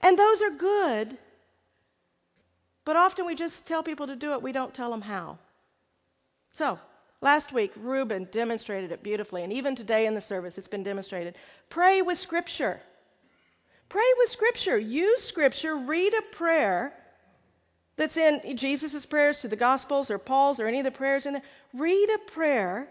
And 0.00 0.18
those 0.18 0.42
are 0.42 0.50
good, 0.50 1.16
but 2.84 2.96
often 2.96 3.24
we 3.24 3.34
just 3.34 3.66
tell 3.66 3.82
people 3.82 4.06
to 4.06 4.16
do 4.16 4.32
it, 4.32 4.42
we 4.42 4.52
don't 4.52 4.74
tell 4.74 4.90
them 4.90 5.02
how. 5.02 5.38
So, 6.56 6.78
last 7.20 7.52
week, 7.52 7.70
Reuben 7.76 8.28
demonstrated 8.32 8.90
it 8.90 9.02
beautifully, 9.02 9.42
and 9.42 9.52
even 9.52 9.74
today 9.74 10.06
in 10.06 10.14
the 10.14 10.22
service, 10.22 10.56
it's 10.56 10.66
been 10.66 10.82
demonstrated. 10.82 11.34
Pray 11.68 12.00
with 12.00 12.16
Scripture. 12.16 12.80
Pray 13.90 14.06
with 14.16 14.30
Scripture. 14.30 14.78
Use 14.78 15.22
Scripture. 15.22 15.76
Read 15.76 16.14
a 16.14 16.22
prayer 16.34 16.94
that's 17.96 18.16
in 18.16 18.56
Jesus' 18.56 19.04
prayers 19.04 19.40
to 19.40 19.48
the 19.48 19.56
Gospels 19.56 20.10
or 20.10 20.16
Paul's 20.16 20.58
or 20.58 20.66
any 20.66 20.78
of 20.78 20.84
the 20.84 20.90
prayers 20.90 21.26
in 21.26 21.34
there. 21.34 21.42
Read 21.74 22.08
a 22.08 22.30
prayer 22.30 22.88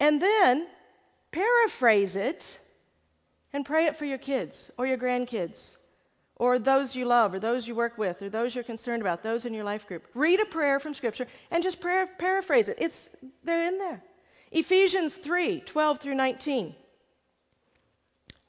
and 0.00 0.20
then 0.20 0.66
paraphrase 1.30 2.16
it 2.16 2.58
and 3.52 3.64
pray 3.64 3.86
it 3.86 3.94
for 3.94 4.04
your 4.04 4.18
kids 4.18 4.68
or 4.76 4.84
your 4.84 4.98
grandkids 4.98 5.76
or 6.40 6.58
those 6.58 6.96
you 6.96 7.04
love, 7.04 7.34
or 7.34 7.38
those 7.38 7.68
you 7.68 7.74
work 7.74 7.98
with, 7.98 8.22
or 8.22 8.30
those 8.30 8.54
you're 8.54 8.64
concerned 8.64 9.02
about, 9.02 9.22
those 9.22 9.44
in 9.44 9.52
your 9.52 9.62
life 9.62 9.86
group. 9.86 10.06
Read 10.14 10.40
a 10.40 10.46
prayer 10.46 10.80
from 10.80 10.94
Scripture 10.94 11.26
and 11.50 11.62
just 11.62 11.82
paraphrase 11.82 12.70
it. 12.70 12.78
It's, 12.80 13.10
they're 13.44 13.68
in 13.68 13.76
there. 13.76 14.02
Ephesians 14.50 15.16
3 15.16 15.60
12 15.60 16.00
through 16.00 16.14
19. 16.14 16.74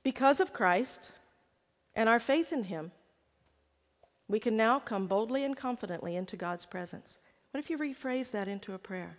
Because 0.04 0.40
of 0.40 0.54
Christ 0.54 1.12
and 1.94 2.08
our 2.08 2.22
faith 2.22 2.54
in 2.54 2.64
Him, 2.64 2.94
we 4.30 4.40
can 4.40 4.56
now 4.56 4.80
come 4.80 5.08
boldly 5.08 5.44
and 5.44 5.58
confidently 5.58 6.16
into 6.16 6.38
God's 6.38 6.66
presence. 6.66 7.20
What 7.52 7.60
if 7.60 7.70
you 7.70 7.78
rephrase 7.78 8.32
that 8.32 8.48
into 8.48 8.74
a 8.74 8.80
prayer? 8.80 9.18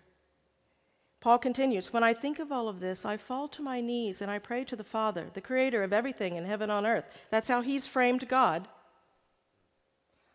Paul 1.23 1.39
continues 1.39 1.93
When 1.93 2.03
I 2.03 2.13
think 2.13 2.41
of 2.41 2.51
all 2.51 2.69
of 2.69 2.81
this, 2.81 3.07
I 3.07 3.17
fall 3.17 3.47
to 3.49 3.63
my 3.63 3.81
knees 3.81 4.21
and 4.21 4.31
I 4.31 4.41
pray 4.41 4.65
to 4.65 4.75
the 4.75 4.85
Father, 4.85 5.29
the 5.33 5.41
creator 5.41 5.85
of 5.85 5.93
everything 5.93 6.35
in 6.35 6.45
heaven 6.45 6.69
on 6.69 6.85
earth. 6.85 7.09
That's 7.31 7.47
how 7.47 7.63
he's 7.63 7.87
framed 7.87 8.29
God. 8.29 8.67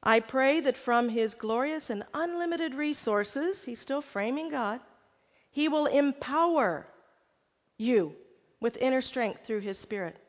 I 0.01 0.21
pray 0.21 0.61
that 0.61 0.77
from 0.77 1.09
his 1.09 1.35
glorious 1.35 1.89
and 1.89 2.03
unlimited 2.13 2.73
resources, 2.73 3.65
he's 3.65 3.79
still 3.79 4.01
framing 4.01 4.49
God, 4.49 4.79
he 5.51 5.67
will 5.67 5.87
empower 5.87 6.87
you 7.77 8.15
with 8.61 8.77
inner 8.77 9.01
strength 9.01 9.45
through 9.45 9.59
his 9.59 9.77
Spirit. 9.77 10.19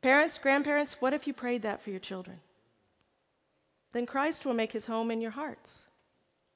Parents, 0.00 0.38
grandparents, 0.38 1.00
what 1.00 1.12
if 1.12 1.26
you 1.26 1.32
prayed 1.32 1.62
that 1.62 1.82
for 1.82 1.90
your 1.90 1.98
children? 1.98 2.38
Then 3.92 4.06
Christ 4.06 4.44
will 4.44 4.54
make 4.54 4.70
his 4.70 4.86
home 4.86 5.10
in 5.10 5.20
your 5.20 5.32
hearts 5.32 5.82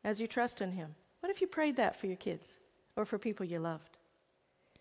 as 0.05 0.21
you 0.21 0.29
trust 0.29 0.61
in 0.61 0.71
him. 0.71 0.95
What 1.19 1.31
if 1.31 1.41
you 1.41 1.49
prayed 1.49 1.75
that 1.77 1.97
for 1.97 2.07
your 2.07 2.17
kids 2.17 2.59
or 2.97 3.05
for 3.05 3.19
people 3.19 3.47
you 3.47 3.59
loved? 3.59 3.97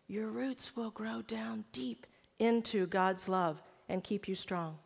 Your 0.08 0.28
roots 0.28 0.76
will 0.76 0.92
grow 0.92 1.22
down 1.22 1.66
deep 1.72 2.06
into 2.40 2.88
God's 2.88 3.28
love 3.28 3.62
and 3.90 4.04
keep 4.04 4.28
you 4.28 4.36
strong. 4.36 4.78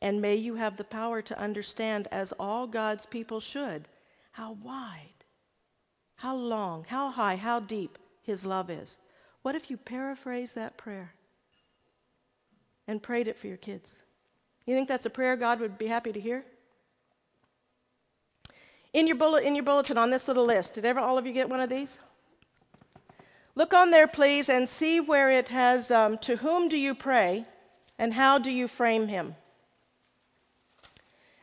And 0.00 0.20
may 0.20 0.36
you 0.36 0.54
have 0.54 0.76
the 0.76 0.84
power 0.84 1.22
to 1.22 1.40
understand, 1.40 2.08
as 2.10 2.32
all 2.32 2.66
God's 2.66 3.06
people 3.06 3.40
should, 3.40 3.88
how 4.32 4.52
wide, 4.62 5.24
how 6.16 6.36
long, 6.36 6.84
how 6.88 7.10
high, 7.10 7.36
how 7.36 7.60
deep 7.60 7.98
His 8.22 8.44
love 8.44 8.70
is. 8.70 8.98
What 9.42 9.54
if 9.54 9.70
you 9.70 9.76
paraphrase 9.76 10.52
that 10.52 10.76
prayer 10.76 11.14
and 12.86 13.02
prayed 13.02 13.28
it 13.28 13.38
for 13.38 13.46
your 13.46 13.56
kids? 13.56 13.98
You 14.66 14.74
think 14.74 14.88
that's 14.88 15.06
a 15.06 15.10
prayer 15.10 15.36
God 15.36 15.60
would 15.60 15.78
be 15.78 15.86
happy 15.86 16.12
to 16.12 16.20
hear? 16.20 16.44
In 18.92 19.06
your, 19.06 19.16
bullet, 19.16 19.44
in 19.44 19.54
your 19.54 19.64
bulletin 19.64 19.98
on 19.98 20.10
this 20.10 20.28
little 20.28 20.46
list, 20.46 20.74
did 20.74 20.84
ever 20.84 21.00
all 21.00 21.18
of 21.18 21.26
you 21.26 21.32
get 21.32 21.48
one 21.48 21.60
of 21.60 21.68
these? 21.68 21.98
Look 23.54 23.72
on 23.72 23.90
there, 23.90 24.08
please, 24.08 24.48
and 24.48 24.68
see 24.68 25.00
where 25.00 25.30
it 25.30 25.48
has 25.48 25.90
um, 25.90 26.18
to 26.18 26.36
whom 26.36 26.68
do 26.68 26.76
you 26.76 26.94
pray 26.94 27.44
and 27.98 28.14
how 28.14 28.38
do 28.38 28.50
you 28.50 28.66
frame 28.66 29.08
him. 29.08 29.36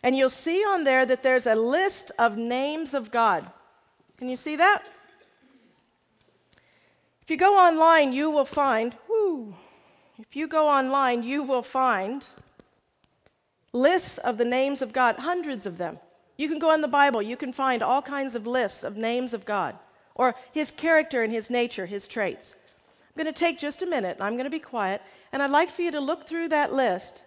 And 0.04 0.17
you'll 0.17 0.30
see 0.30 0.63
on 0.63 0.84
there 0.84 1.06
that 1.06 1.24
there's 1.24 1.47
a 1.47 1.56
list 1.56 2.12
of 2.17 2.38
names 2.38 2.93
of 2.93 3.12
God. 3.12 3.50
Can 4.17 4.30
you 4.30 4.36
see 4.36 4.56
that? 4.56 4.84
If 7.21 7.30
you 7.30 7.38
go 7.38 7.58
online, 7.58 8.12
you 8.12 8.30
will 8.30 8.45
find, 8.45 8.95
whoo, 9.08 9.54
if 10.19 10.36
you 10.36 10.47
go 10.47 10.67
online, 10.67 11.24
you 11.24 11.43
will 11.43 11.63
find 11.63 12.26
lists 13.74 14.17
of 14.17 14.38
the 14.38 14.45
names 14.45 14.82
of 14.82 14.91
God, 14.91 15.15
hundreds 15.17 15.65
of 15.65 15.78
them. 15.78 16.00
You 16.38 16.50
can 16.50 16.60
go 16.60 16.74
in 16.74 16.82
the 16.82 16.88
Bible, 16.88 17.21
you 17.21 17.38
can 17.38 17.54
find 17.54 17.82
all 17.82 18.02
kinds 18.02 18.36
of 18.36 18.47
lists 18.47 18.84
of 18.84 18.97
names 18.97 19.34
of 19.34 19.45
God, 19.45 19.78
or 20.15 20.36
his 20.52 20.71
character 20.71 21.24
and 21.24 21.32
his 21.32 21.50
nature, 21.50 21.86
his 21.86 22.08
traits. 22.08 22.56
I'm 23.10 23.24
going 23.24 23.34
to 23.34 23.39
take 23.39 23.60
just 23.60 23.82
a 23.82 23.86
minute, 23.86 24.17
I'm 24.19 24.34
going 24.34 24.45
to 24.45 24.50
be 24.50 24.60
quiet, 24.60 25.02
and 25.32 25.41
I'd 25.41 25.52
like 25.52 25.69
for 25.69 25.82
you 25.82 25.91
to 25.91 26.00
look 26.00 26.28
through 26.28 26.50
that 26.50 26.74
list 26.74 27.24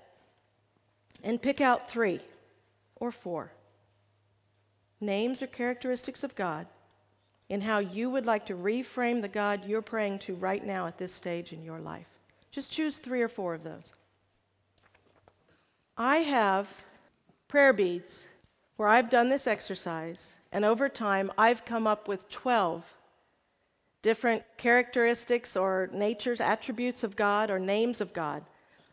and 1.22 1.40
pick 1.40 1.60
out 1.60 1.90
three 1.90 2.20
or 2.96 3.10
four 3.10 3.52
names 5.00 5.42
or 5.42 5.46
characteristics 5.46 6.24
of 6.24 6.34
God 6.34 6.66
in 7.48 7.60
how 7.60 7.78
you 7.78 8.08
would 8.10 8.24
like 8.24 8.46
to 8.46 8.54
reframe 8.54 9.20
the 9.20 9.28
God 9.28 9.66
you're 9.66 9.82
praying 9.82 10.18
to 10.20 10.34
right 10.34 10.64
now 10.64 10.86
at 10.86 10.98
this 10.98 11.12
stage 11.12 11.52
in 11.52 11.62
your 11.62 11.78
life. 11.78 12.06
Just 12.50 12.72
choose 12.72 12.98
three 12.98 13.20
or 13.20 13.28
four 13.28 13.54
of 13.54 13.64
those. 13.64 13.92
I 15.96 16.18
have 16.18 16.68
prayer 17.48 17.72
beads 17.72 18.26
where 18.76 18.88
I've 18.88 19.10
done 19.10 19.28
this 19.28 19.46
exercise, 19.46 20.32
and 20.52 20.64
over 20.64 20.88
time 20.88 21.30
I've 21.38 21.64
come 21.64 21.86
up 21.86 22.08
with 22.08 22.28
12 22.30 22.84
different 24.02 24.42
characteristics 24.58 25.56
or 25.56 25.88
natures, 25.92 26.40
attributes 26.40 27.02
of 27.02 27.16
God, 27.16 27.50
or 27.50 27.58
names 27.58 28.02
of 28.02 28.12
God. 28.12 28.44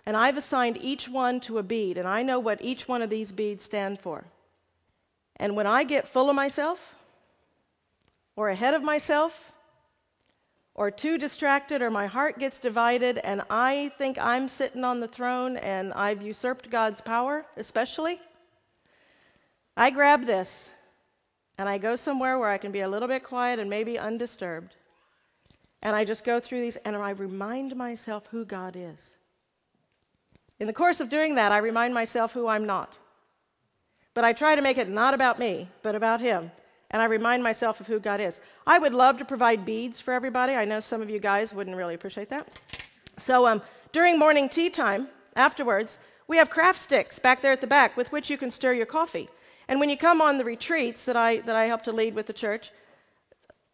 And 0.05 0.15
I've 0.15 0.37
assigned 0.37 0.77
each 0.77 1.09
one 1.09 1.41
to 1.41 1.57
a 1.57 1.63
bead, 1.63 1.97
and 1.97 2.07
I 2.07 2.23
know 2.23 2.39
what 2.39 2.61
each 2.61 2.87
one 2.87 3.01
of 3.01 3.09
these 3.09 3.31
beads 3.31 3.63
stand 3.63 3.99
for. 3.99 4.23
And 5.35 5.55
when 5.55 5.67
I 5.67 5.83
get 5.83 6.07
full 6.07 6.29
of 6.29 6.35
myself, 6.35 6.95
or 8.35 8.49
ahead 8.49 8.73
of 8.73 8.83
myself, 8.83 9.51
or 10.75 10.89
too 10.89 11.17
distracted, 11.17 11.81
or 11.81 11.91
my 11.91 12.07
heart 12.07 12.39
gets 12.39 12.57
divided, 12.57 13.17
and 13.17 13.41
I 13.49 13.91
think 13.97 14.17
I'm 14.17 14.47
sitting 14.47 14.85
on 14.85 15.01
the 15.01 15.07
throne 15.07 15.57
and 15.57 15.91
I've 15.93 16.21
usurped 16.21 16.69
God's 16.69 17.01
power, 17.01 17.45
especially, 17.57 18.19
I 19.75 19.89
grab 19.89 20.25
this 20.25 20.69
and 21.57 21.69
I 21.69 21.77
go 21.77 21.95
somewhere 21.95 22.37
where 22.39 22.49
I 22.49 22.57
can 22.57 22.71
be 22.71 22.81
a 22.81 22.89
little 22.89 23.07
bit 23.07 23.23
quiet 23.23 23.59
and 23.59 23.69
maybe 23.69 23.97
undisturbed. 23.97 24.75
And 25.81 25.95
I 25.95 26.05
just 26.05 26.23
go 26.23 26.39
through 26.39 26.61
these 26.61 26.75
and 26.77 26.95
I 26.95 27.11
remind 27.11 27.75
myself 27.75 28.27
who 28.27 28.45
God 28.45 28.75
is. 28.77 29.15
In 30.59 30.67
the 30.67 30.73
course 30.73 30.99
of 30.99 31.09
doing 31.09 31.35
that, 31.35 31.51
I 31.51 31.57
remind 31.57 31.93
myself 31.93 32.33
who 32.33 32.47
I'm 32.47 32.65
not. 32.65 32.97
But 34.13 34.25
I 34.25 34.33
try 34.33 34.55
to 34.55 34.61
make 34.61 34.77
it 34.77 34.89
not 34.89 35.13
about 35.13 35.39
me, 35.39 35.69
but 35.81 35.95
about 35.95 36.21
Him. 36.21 36.51
And 36.91 37.01
I 37.01 37.05
remind 37.05 37.41
myself 37.41 37.79
of 37.79 37.87
who 37.87 37.99
God 37.99 38.19
is. 38.19 38.39
I 38.67 38.77
would 38.77 38.93
love 38.93 39.17
to 39.17 39.25
provide 39.25 39.65
beads 39.65 40.01
for 40.01 40.13
everybody. 40.13 40.53
I 40.53 40.65
know 40.65 40.79
some 40.79 41.01
of 41.01 41.09
you 41.09 41.19
guys 41.19 41.53
wouldn't 41.53 41.77
really 41.77 41.95
appreciate 41.95 42.29
that. 42.29 42.59
So 43.17 43.47
um, 43.47 43.61
during 43.91 44.19
morning 44.19 44.49
tea 44.49 44.69
time, 44.69 45.07
afterwards, 45.35 45.97
we 46.27 46.37
have 46.37 46.49
craft 46.49 46.79
sticks 46.79 47.17
back 47.17 47.41
there 47.41 47.53
at 47.53 47.61
the 47.61 47.67
back 47.67 47.95
with 47.95 48.11
which 48.11 48.29
you 48.29 48.37
can 48.37 48.51
stir 48.51 48.73
your 48.73 48.85
coffee. 48.85 49.29
And 49.71 49.79
when 49.79 49.89
you 49.89 49.95
come 49.95 50.21
on 50.21 50.37
the 50.37 50.43
retreats 50.43 51.05
that 51.05 51.15
I, 51.15 51.37
that 51.39 51.55
I 51.55 51.65
help 51.67 51.83
to 51.83 51.93
lead 51.93 52.13
with 52.13 52.27
the 52.27 52.33
church, 52.33 52.71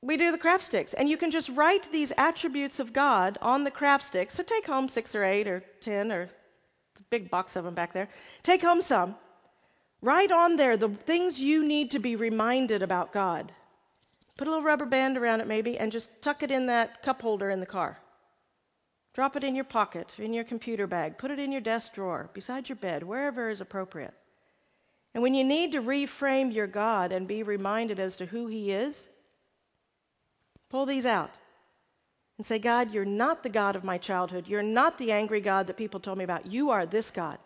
we 0.04 0.16
do 0.16 0.32
the 0.32 0.38
craft 0.38 0.64
sticks. 0.64 0.94
And 0.94 1.10
you 1.10 1.18
can 1.18 1.32
just 1.32 1.50
write 1.50 1.92
these 1.92 2.14
attributes 2.20 2.80
of 2.80 2.94
God 2.94 3.40
on 3.42 3.64
the 3.64 3.72
craft 3.72 4.04
sticks. 4.04 4.36
So 4.36 4.44
take 4.44 4.68
home 4.68 4.90
six 4.90 5.16
or 5.16 5.24
eight 5.24 5.48
or 5.48 5.64
ten 5.82 6.12
or 6.12 6.30
a 7.00 7.04
big 7.10 7.32
box 7.32 7.56
of 7.56 7.64
them 7.66 7.74
back 7.74 7.94
there. 7.94 8.08
Take 8.44 8.62
home 8.62 8.80
some. 8.80 9.16
Write 10.04 10.32
on 10.32 10.56
there 10.56 10.78
the 10.78 10.90
things 10.90 11.40
you 11.40 11.68
need 11.68 11.90
to 11.90 11.98
be 11.98 12.16
reminded 12.16 12.84
about 12.84 13.12
God. 13.12 13.52
Put 14.38 14.48
a 14.48 14.52
little 14.52 14.64
rubber 14.64 14.86
band 14.86 15.18
around 15.18 15.42
it 15.42 15.48
maybe 15.48 15.80
and 15.80 15.92
just 15.92 16.22
tuck 16.22 16.44
it 16.44 16.52
in 16.52 16.68
that 16.68 17.02
cup 17.02 17.24
holder 17.24 17.50
in 17.50 17.60
the 17.60 17.66
car. 17.66 17.98
Drop 19.16 19.36
it 19.36 19.44
in 19.44 19.56
your 19.56 19.64
pocket, 19.64 20.14
in 20.20 20.32
your 20.32 20.44
computer 20.44 20.86
bag. 20.86 21.18
Put 21.18 21.32
it 21.32 21.40
in 21.40 21.52
your 21.52 21.62
desk 21.62 21.96
drawer, 21.96 22.30
beside 22.36 22.70
your 22.70 22.76
bed, 22.76 23.02
wherever 23.02 23.50
is 23.50 23.62
appropriate. 23.62 24.14
And 25.18 25.24
when 25.24 25.34
you 25.34 25.44
need 25.44 25.72
to 25.72 25.82
reframe 25.82 26.54
your 26.54 26.68
God 26.68 27.12
and 27.12 27.28
be 27.28 27.42
reminded 27.42 28.00
as 28.00 28.16
to 28.18 28.28
who 28.28 28.46
He 28.46 28.72
is, 28.72 29.08
pull 30.70 30.86
these 30.86 31.08
out 31.08 31.32
and 32.38 32.46
say, 32.46 32.60
God, 32.60 32.94
you're 32.94 33.04
not 33.04 33.42
the 33.42 33.50
God 33.50 33.76
of 33.76 33.84
my 33.84 33.98
childhood. 33.98 34.48
You're 34.48 34.62
not 34.62 35.00
the 35.00 35.12
angry 35.12 35.42
God 35.42 35.66
that 35.66 35.76
people 35.76 36.00
told 36.00 36.20
me 36.20 36.24
about. 36.24 36.46
You 36.46 36.70
are 36.70 36.86
this 36.86 37.10
God. 37.10 37.40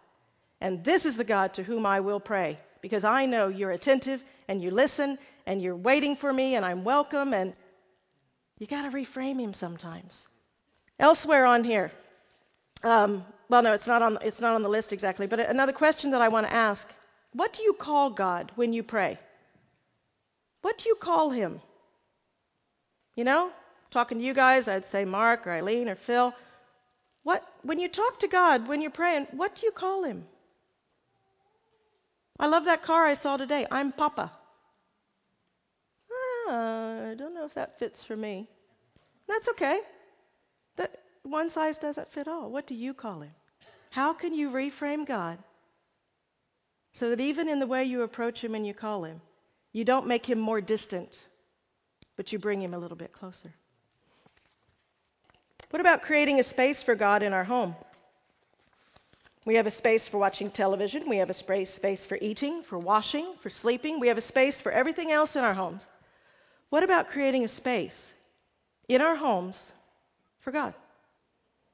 And 0.59 0.83
this 0.83 1.05
is 1.05 1.15
the 1.15 1.23
God 1.23 1.53
to 1.53 1.63
whom 1.63 1.85
I 1.85 2.01
will 2.01 2.19
pray 2.19 2.59
because 2.81 3.05
I 3.05 3.25
know 3.25 3.47
you're 3.47 3.71
attentive 3.71 4.21
and 4.49 4.61
you 4.61 4.69
listen 4.69 5.17
and 5.45 5.61
you're 5.61 5.73
waiting 5.73 6.17
for 6.17 6.33
me 6.33 6.55
and 6.55 6.65
I'm 6.65 6.83
welcome. 6.83 7.33
And 7.33 7.53
you 8.59 8.67
got 8.67 8.81
to 8.81 8.89
reframe 8.89 9.39
Him 9.39 9.53
sometimes. 9.53 10.27
Elsewhere 10.99 11.45
on 11.45 11.63
here, 11.63 11.89
um, 12.83 13.23
well, 13.47 13.63
no, 13.63 13.71
it's 13.71 13.87
not, 13.87 14.01
on, 14.01 14.17
it's 14.21 14.41
not 14.41 14.55
on 14.55 14.61
the 14.61 14.67
list 14.67 14.91
exactly, 14.91 15.25
but 15.25 15.39
another 15.39 15.71
question 15.71 16.11
that 16.11 16.19
I 16.19 16.27
want 16.27 16.47
to 16.47 16.53
ask 16.53 16.93
what 17.33 17.53
do 17.53 17.63
you 17.63 17.73
call 17.73 18.09
God 18.09 18.51
when 18.55 18.73
you 18.73 18.83
pray? 18.83 19.19
What 20.61 20.77
do 20.77 20.89
you 20.89 20.95
call 20.95 21.29
him? 21.29 21.61
You 23.15 23.23
know, 23.23 23.51
talking 23.89 24.19
to 24.19 24.23
you 24.23 24.33
guys, 24.33 24.67
I'd 24.67 24.85
say 24.85 25.05
Mark 25.05 25.47
or 25.47 25.51
Eileen 25.51 25.89
or 25.89 25.95
Phil. 25.95 26.33
What 27.23 27.47
when 27.61 27.79
you 27.79 27.87
talk 27.87 28.19
to 28.19 28.27
God, 28.27 28.67
when 28.67 28.81
you're 28.81 28.91
praying, 28.91 29.27
what 29.31 29.55
do 29.55 29.65
you 29.65 29.71
call 29.71 30.03
him? 30.03 30.25
I 32.39 32.47
love 32.47 32.65
that 32.65 32.81
car 32.81 33.05
I 33.05 33.13
saw 33.13 33.37
today. 33.37 33.67
I'm 33.69 33.91
Papa. 33.91 34.31
Ah, 36.47 37.09
I 37.09 37.15
don't 37.15 37.35
know 37.35 37.45
if 37.45 37.53
that 37.53 37.77
fits 37.77 38.03
for 38.03 38.17
me. 38.17 38.47
That's 39.27 39.47
okay. 39.49 39.81
That 40.75 41.01
one 41.23 41.49
size 41.49 41.77
doesn't 41.77 42.11
fit 42.11 42.27
all. 42.27 42.49
What 42.49 42.65
do 42.65 42.73
you 42.73 42.93
call 42.93 43.21
him? 43.21 43.31
How 43.91 44.13
can 44.13 44.33
you 44.33 44.49
reframe 44.49 45.05
God 45.05 45.37
so 46.93 47.09
that 47.09 47.19
even 47.19 47.47
in 47.47 47.59
the 47.59 47.67
way 47.67 47.83
you 47.83 48.01
approach 48.01 48.43
him 48.43 48.55
and 48.55 48.65
you 48.65 48.73
call 48.73 49.03
him, 49.03 49.21
you 49.73 49.83
don't 49.83 50.07
make 50.07 50.29
him 50.29 50.39
more 50.39 50.61
distant, 50.61 51.19
but 52.17 52.31
you 52.31 52.39
bring 52.39 52.61
him 52.61 52.73
a 52.73 52.77
little 52.77 52.97
bit 52.97 53.13
closer. 53.13 53.53
What 55.69 55.79
about 55.79 56.01
creating 56.01 56.39
a 56.39 56.43
space 56.43 56.83
for 56.83 56.95
God 56.95 57.23
in 57.23 57.31
our 57.31 57.45
home? 57.45 57.75
We 59.45 59.55
have 59.55 59.65
a 59.65 59.71
space 59.71 60.07
for 60.07 60.17
watching 60.17 60.51
television. 60.51 61.09
We 61.09 61.17
have 61.17 61.29
a 61.29 61.33
space, 61.33 62.05
for 62.05 62.17
eating, 62.21 62.61
for 62.61 62.77
washing, 62.77 63.33
for 63.39 63.49
sleeping. 63.49 63.99
We 63.99 64.07
have 64.09 64.17
a 64.17 64.21
space 64.21 64.61
for 64.61 64.71
everything 64.71 65.11
else 65.11 65.35
in 65.35 65.43
our 65.43 65.53
homes. 65.53 65.87
What 66.69 66.83
about 66.83 67.07
creating 67.07 67.43
a 67.43 67.47
space 67.47 68.11
in 68.87 69.01
our 69.01 69.15
homes 69.15 69.71
for 70.39 70.51
God? 70.51 70.73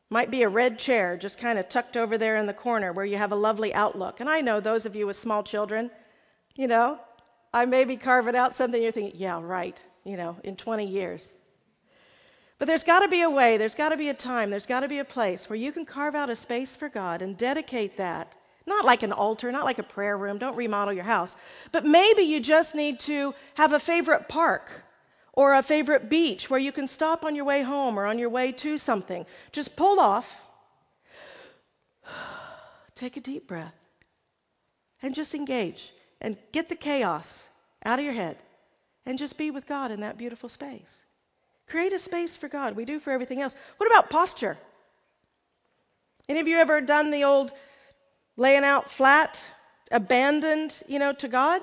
Might 0.10 0.32
be 0.32 0.43
a 0.43 0.50
red 0.50 0.80
chair 0.80 1.17
just 1.17 1.38
kind 1.38 1.60
of 1.60 1.67
tucked 1.67 1.98
over 1.98 2.17
there 2.17 2.38
in 2.38 2.46
the 2.46 2.54
corner 2.54 2.93
where 2.93 3.06
you 3.06 3.17
have 3.17 3.34
a 3.34 3.36
lovely 3.36 3.74
outlook. 3.74 4.20
And 4.20 4.30
I 4.30 4.39
know 4.39 4.60
those 4.60 4.86
of 4.86 4.96
you 4.96 5.06
with 5.06 5.17
small 5.17 5.43
children, 5.43 5.91
you 6.56 6.67
know, 6.67 7.00
I 7.54 7.65
may 7.65 7.84
be 7.84 7.98
carving 7.98 8.36
out 8.36 8.56
something 8.56 8.82
you're 8.82 8.91
thinking, 8.91 9.20
yeah, 9.20 9.39
right, 9.41 9.78
you 10.06 10.15
know, 10.15 10.38
in 10.43 10.56
20 10.56 10.88
years. 10.88 11.34
But 12.60 12.67
there's 12.67 12.84
got 12.84 13.02
to 13.02 13.08
be 13.08 13.22
a 13.22 13.30
way, 13.30 13.58
there's 13.58 13.76
got 13.76 13.89
to 13.89 13.98
be 13.98 14.10
a 14.10 14.13
time, 14.13 14.50
there's 14.50 14.65
got 14.65 14.80
to 14.80 14.88
be 14.88 15.00
a 15.00 15.06
place 15.06 15.50
where 15.50 15.58
you 15.58 15.72
can 15.72 15.86
carve 15.86 16.15
out 16.15 16.30
a 16.30 16.36
space 16.36 16.76
for 16.76 16.89
God 16.89 17.22
and 17.22 17.38
dedicate 17.38 17.98
that. 17.98 18.34
Not 18.65 18.86
like 18.86 19.04
an 19.04 19.13
altar, 19.13 19.52
not 19.52 19.65
like 19.65 19.80
a 19.80 19.84
prayer 19.84 20.17
room, 20.17 20.38
don't 20.38 20.56
remodel 20.56 20.93
your 20.93 21.04
house. 21.04 21.36
But 21.72 21.86
maybe 21.86 22.24
you 22.24 22.39
just 22.39 22.76
need 22.76 23.00
to 23.02 23.34
have 23.56 23.74
a 23.74 23.80
favorite 23.80 24.28
park 24.28 24.70
or 25.38 25.54
a 25.54 25.62
favorite 25.62 26.10
beach 26.10 26.50
where 26.50 26.60
you 26.60 26.71
can 26.71 26.88
stop 26.88 27.23
on 27.23 27.36
your 27.36 27.45
way 27.45 27.62
home 27.62 27.97
or 27.97 28.08
on 28.08 28.17
your 28.17 28.28
way 28.28 28.52
to 28.52 28.76
something. 28.76 29.23
Just 29.52 29.76
pull 29.76 30.00
off, 30.00 30.41
take 32.95 33.15
a 33.17 33.21
deep 33.21 33.47
breath, 33.47 33.76
and 35.04 35.13
just 35.13 35.36
engage 35.36 35.93
and 36.19 36.38
get 36.52 36.69
the 36.69 36.76
chaos 36.76 37.47
out 37.86 38.00
of 38.00 38.06
your 38.06 38.15
head 38.15 38.38
and 39.06 39.19
just 39.19 39.38
be 39.38 39.52
with 39.52 39.67
God 39.67 39.91
in 39.91 40.00
that 40.00 40.17
beautiful 40.17 40.50
space. 40.50 41.04
Create 41.67 41.93
a 41.93 42.00
space 42.00 42.36
for 42.36 42.47
God. 42.47 42.76
We 42.76 42.84
do 42.84 42.97
for 42.97 43.12
everything 43.12 43.39
else. 43.39 43.56
What 43.78 43.91
about 43.91 44.10
posture? 44.10 44.58
Any 46.28 46.39
of 46.39 46.47
you 46.47 46.58
ever 46.58 46.82
done 46.82 47.12
the 47.12 47.26
old 47.26 47.52
laying 48.38 48.63
out 48.63 48.89
flat, 48.89 49.39
abandoned, 49.91 50.82
you 50.88 50.97
know, 50.97 51.13
to 51.13 51.28
God? 51.28 51.62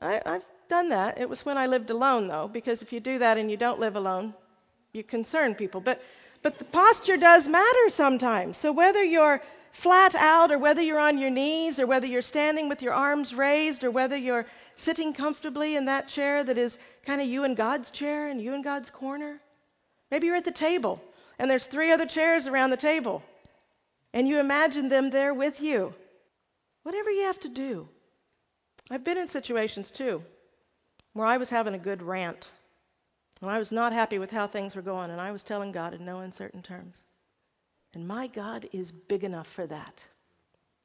I, 0.00 0.22
have 0.24 0.44
done 0.72 0.88
that. 0.88 1.20
It 1.20 1.28
was 1.28 1.44
when 1.44 1.58
I 1.58 1.66
lived 1.66 1.90
alone, 1.90 2.28
though, 2.28 2.48
because 2.48 2.80
if 2.80 2.94
you 2.94 3.00
do 3.00 3.18
that 3.18 3.36
and 3.36 3.50
you 3.50 3.58
don't 3.58 3.78
live 3.78 3.94
alone, 3.94 4.32
you 4.94 5.02
concern 5.04 5.54
people. 5.54 5.82
But, 5.82 6.02
but 6.40 6.58
the 6.58 6.64
posture 6.64 7.18
does 7.18 7.46
matter 7.46 7.90
sometimes. 7.90 8.56
So 8.56 8.72
whether 8.72 9.04
you're 9.04 9.42
flat 9.70 10.14
out 10.14 10.50
or 10.50 10.56
whether 10.56 10.80
you're 10.80 10.98
on 10.98 11.18
your 11.18 11.28
knees 11.28 11.78
or 11.78 11.86
whether 11.86 12.06
you're 12.06 12.22
standing 12.22 12.70
with 12.70 12.80
your 12.80 12.94
arms 12.94 13.34
raised 13.34 13.84
or 13.84 13.90
whether 13.90 14.16
you're 14.16 14.46
sitting 14.74 15.12
comfortably 15.12 15.76
in 15.76 15.84
that 15.84 16.08
chair 16.08 16.42
that 16.42 16.56
is 16.56 16.78
kind 17.04 17.20
of 17.20 17.26
you 17.26 17.44
and 17.44 17.54
God's 17.54 17.90
chair 17.90 18.28
and 18.28 18.40
you 18.40 18.54
and 18.54 18.64
God's 18.64 18.88
corner. 18.88 19.40
Maybe 20.10 20.28
you're 20.28 20.36
at 20.36 20.46
the 20.46 20.50
table 20.52 21.02
and 21.38 21.50
there's 21.50 21.66
three 21.66 21.92
other 21.92 22.06
chairs 22.06 22.46
around 22.46 22.70
the 22.70 22.78
table 22.78 23.22
and 24.14 24.26
you 24.26 24.40
imagine 24.40 24.88
them 24.88 25.10
there 25.10 25.34
with 25.34 25.60
you. 25.60 25.92
Whatever 26.82 27.10
you 27.10 27.24
have 27.24 27.40
to 27.40 27.50
do. 27.50 27.88
I've 28.90 29.04
been 29.04 29.18
in 29.18 29.28
situations 29.28 29.90
too 29.90 30.22
where 31.12 31.26
I 31.26 31.36
was 31.36 31.50
having 31.50 31.74
a 31.74 31.78
good 31.78 32.02
rant 32.02 32.50
and 33.40 33.50
I 33.50 33.58
was 33.58 33.72
not 33.72 33.92
happy 33.92 34.18
with 34.18 34.30
how 34.30 34.46
things 34.46 34.76
were 34.76 34.82
going 34.82 35.10
and 35.10 35.20
I 35.20 35.32
was 35.32 35.42
telling 35.42 35.72
God 35.72 35.94
in 35.94 36.04
no 36.04 36.20
uncertain 36.20 36.62
terms. 36.62 37.04
And 37.92 38.06
my 38.06 38.26
God 38.26 38.68
is 38.72 38.92
big 38.92 39.24
enough 39.24 39.48
for 39.48 39.66
that. 39.66 40.04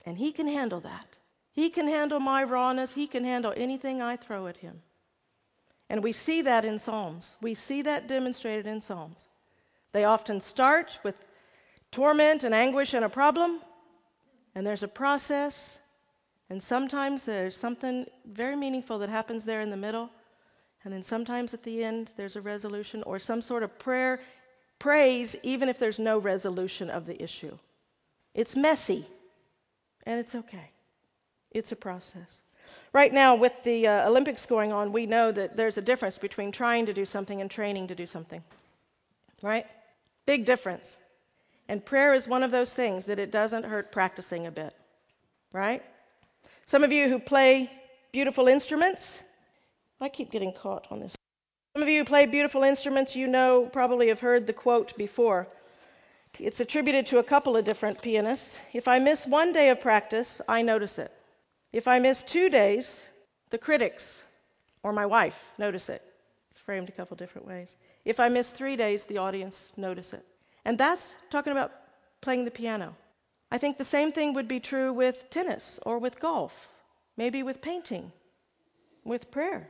And 0.06 0.18
He 0.18 0.32
can 0.32 0.48
handle 0.48 0.80
that. 0.82 1.08
He 1.52 1.70
can 1.70 1.88
handle 1.88 2.20
my 2.20 2.44
rawness. 2.44 2.94
He 2.94 3.08
can 3.08 3.24
handle 3.24 3.54
anything 3.56 4.02
I 4.02 4.16
throw 4.16 4.48
at 4.48 4.58
Him. 4.58 4.82
And 5.90 6.04
we 6.04 6.12
see 6.12 6.42
that 6.42 6.66
in 6.66 6.80
Psalms. 6.80 7.38
We 7.42 7.54
see 7.54 7.82
that 7.84 8.08
demonstrated 8.08 8.68
in 8.68 8.82
Psalms. 8.82 9.28
They 9.94 10.04
often 10.04 10.42
start 10.42 11.00
with 11.04 11.24
torment 11.92 12.44
and 12.44 12.54
anguish 12.54 12.94
and 12.94 13.06
a 13.06 13.10
problem, 13.10 13.62
and 14.54 14.68
there's 14.68 14.84
a 14.84 14.88
process, 14.88 15.80
and 16.50 16.62
sometimes 16.62 17.24
there's 17.24 17.58
something 17.58 18.06
very 18.26 18.56
meaningful 18.56 19.00
that 19.00 19.10
happens 19.10 19.46
there 19.46 19.62
in 19.62 19.70
the 19.70 19.78
middle, 19.78 20.10
and 20.84 20.94
then 20.94 21.04
sometimes 21.04 21.54
at 21.54 21.64
the 21.64 21.84
end 21.84 22.12
there's 22.18 22.36
a 22.36 22.42
resolution 22.42 23.04
or 23.04 23.20
some 23.20 23.42
sort 23.42 23.64
of 23.64 23.78
prayer, 23.80 24.22
praise, 24.80 25.36
even 25.44 25.70
if 25.70 25.80
there's 25.80 26.00
no 26.00 26.18
resolution 26.18 26.90
of 26.90 27.06
the 27.06 27.22
issue. 27.22 27.58
It's 28.34 28.56
messy, 28.56 29.06
and 30.06 30.20
it's 30.20 30.36
okay. 30.36 30.72
It's 31.52 31.72
a 31.72 31.76
process. 31.76 32.42
Right 32.94 33.14
now, 33.14 33.36
with 33.36 33.64
the 33.64 33.88
uh, 33.88 34.10
Olympics 34.10 34.46
going 34.46 34.72
on, 34.72 34.92
we 34.92 35.06
know 35.06 35.32
that 35.32 35.58
there's 35.58 35.78
a 35.78 35.82
difference 35.82 36.18
between 36.18 36.52
trying 36.52 36.86
to 36.86 36.94
do 36.94 37.06
something 37.06 37.42
and 37.42 37.50
training 37.50 37.88
to 37.88 37.96
do 37.96 38.06
something. 38.06 38.44
Right? 39.42 39.66
Big 40.26 40.46
difference. 40.46 40.98
And 41.68 41.84
prayer 41.84 42.14
is 42.14 42.28
one 42.28 42.44
of 42.44 42.52
those 42.52 42.74
things 42.74 43.06
that 43.06 43.20
it 43.20 43.32
doesn't 43.32 43.66
hurt 43.66 43.92
practicing 43.92 44.48
a 44.48 44.52
bit. 44.52 44.74
Right? 45.54 45.84
Some 46.66 46.84
of 46.84 46.92
you 46.92 47.10
who 47.10 47.20
play 47.20 47.72
beautiful 48.12 48.48
instruments, 48.48 49.24
I 50.00 50.10
keep 50.10 50.32
getting 50.32 50.54
caught 50.54 50.88
on 50.92 51.00
this. 51.00 51.16
Some 51.74 51.84
of 51.84 51.90
you 51.90 52.00
who 52.00 52.06
play 52.06 52.26
beautiful 52.26 52.64
instruments, 52.64 53.16
you 53.16 53.28
know, 53.28 53.70
probably 53.72 54.08
have 54.08 54.20
heard 54.20 54.48
the 54.48 54.54
quote 54.54 54.96
before. 54.98 55.48
It's 56.40 56.60
attributed 56.60 57.08
to 57.08 57.18
a 57.18 57.24
couple 57.24 57.58
of 57.58 57.66
different 57.66 58.02
pianists. 58.02 58.60
If 58.74 58.88
I 58.88 59.00
miss 59.00 59.26
one 59.26 59.54
day 59.54 59.70
of 59.70 59.82
practice, 59.82 60.42
I 60.48 60.62
notice 60.62 61.00
it. 61.00 61.12
If 61.72 61.88
I 61.88 62.00
miss 62.00 62.22
two 62.24 62.50
days, 62.50 63.06
the 63.50 63.58
critics 63.58 64.24
or 64.84 64.94
my 64.94 65.06
wife 65.06 65.44
notice 65.58 65.90
it. 65.90 66.02
It's 66.52 66.60
framed 66.60 66.90
a 66.90 66.94
couple 66.94 67.18
different 67.18 67.48
ways. 67.48 67.76
If 68.06 68.20
I 68.20 68.30
miss 68.30 68.52
three 68.52 68.76
days, 68.76 69.04
the 69.04 69.18
audience 69.18 69.70
notice 69.78 70.14
it. 70.14 70.26
And 70.66 70.78
that's 70.78 71.16
talking 71.30 71.52
about 71.52 71.72
playing 72.22 72.46
the 72.46 72.52
piano. 72.52 72.96
I 73.52 73.58
think 73.58 73.78
the 73.78 73.84
same 73.86 74.12
thing 74.12 74.34
would 74.34 74.48
be 74.48 74.60
true 74.60 74.94
with 74.94 75.30
tennis 75.30 75.80
or 75.86 76.00
with 76.00 76.20
golf, 76.20 76.70
maybe 77.16 77.44
with 77.44 77.62
painting, 77.62 78.12
with 79.04 79.32
prayer. 79.32 79.70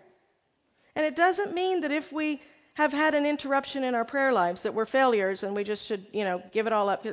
And 0.97 1.05
it 1.05 1.15
doesn't 1.15 1.53
mean 1.53 1.81
that 1.81 1.91
if 1.91 2.11
we 2.11 2.41
have 2.73 2.91
had 2.91 3.13
an 3.13 3.23
interruption 3.23 3.83
in 3.83 3.93
our 3.93 4.03
prayer 4.03 4.33
lives 4.33 4.63
that 4.63 4.73
we're 4.73 4.87
failures 4.87 5.43
and 5.43 5.53
we 5.53 5.63
just 5.63 5.85
should, 5.85 6.07
you 6.11 6.23
know, 6.23 6.41
give 6.51 6.65
it 6.65 6.73
all 6.73 6.89
up. 6.89 7.05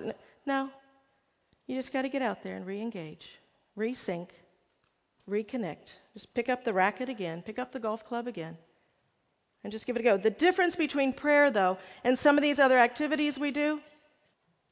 No. 0.46 0.70
You 1.66 1.76
just 1.76 1.92
got 1.92 2.02
to 2.02 2.08
get 2.08 2.22
out 2.22 2.42
there 2.42 2.56
and 2.56 2.66
re 2.66 2.80
engage, 2.80 3.28
resync, 3.76 4.30
reconnect. 5.28 5.92
Just 6.14 6.32
pick 6.32 6.48
up 6.48 6.64
the 6.64 6.72
racket 6.72 7.10
again, 7.10 7.42
pick 7.42 7.58
up 7.58 7.72
the 7.72 7.78
golf 7.78 8.06
club 8.06 8.26
again, 8.26 8.56
and 9.62 9.70
just 9.70 9.86
give 9.86 9.96
it 9.96 10.00
a 10.00 10.02
go. 10.02 10.16
The 10.16 10.30
difference 10.30 10.74
between 10.74 11.12
prayer, 11.12 11.50
though, 11.50 11.76
and 12.04 12.18
some 12.18 12.38
of 12.38 12.42
these 12.42 12.58
other 12.58 12.78
activities 12.78 13.38
we 13.38 13.50
do, 13.50 13.82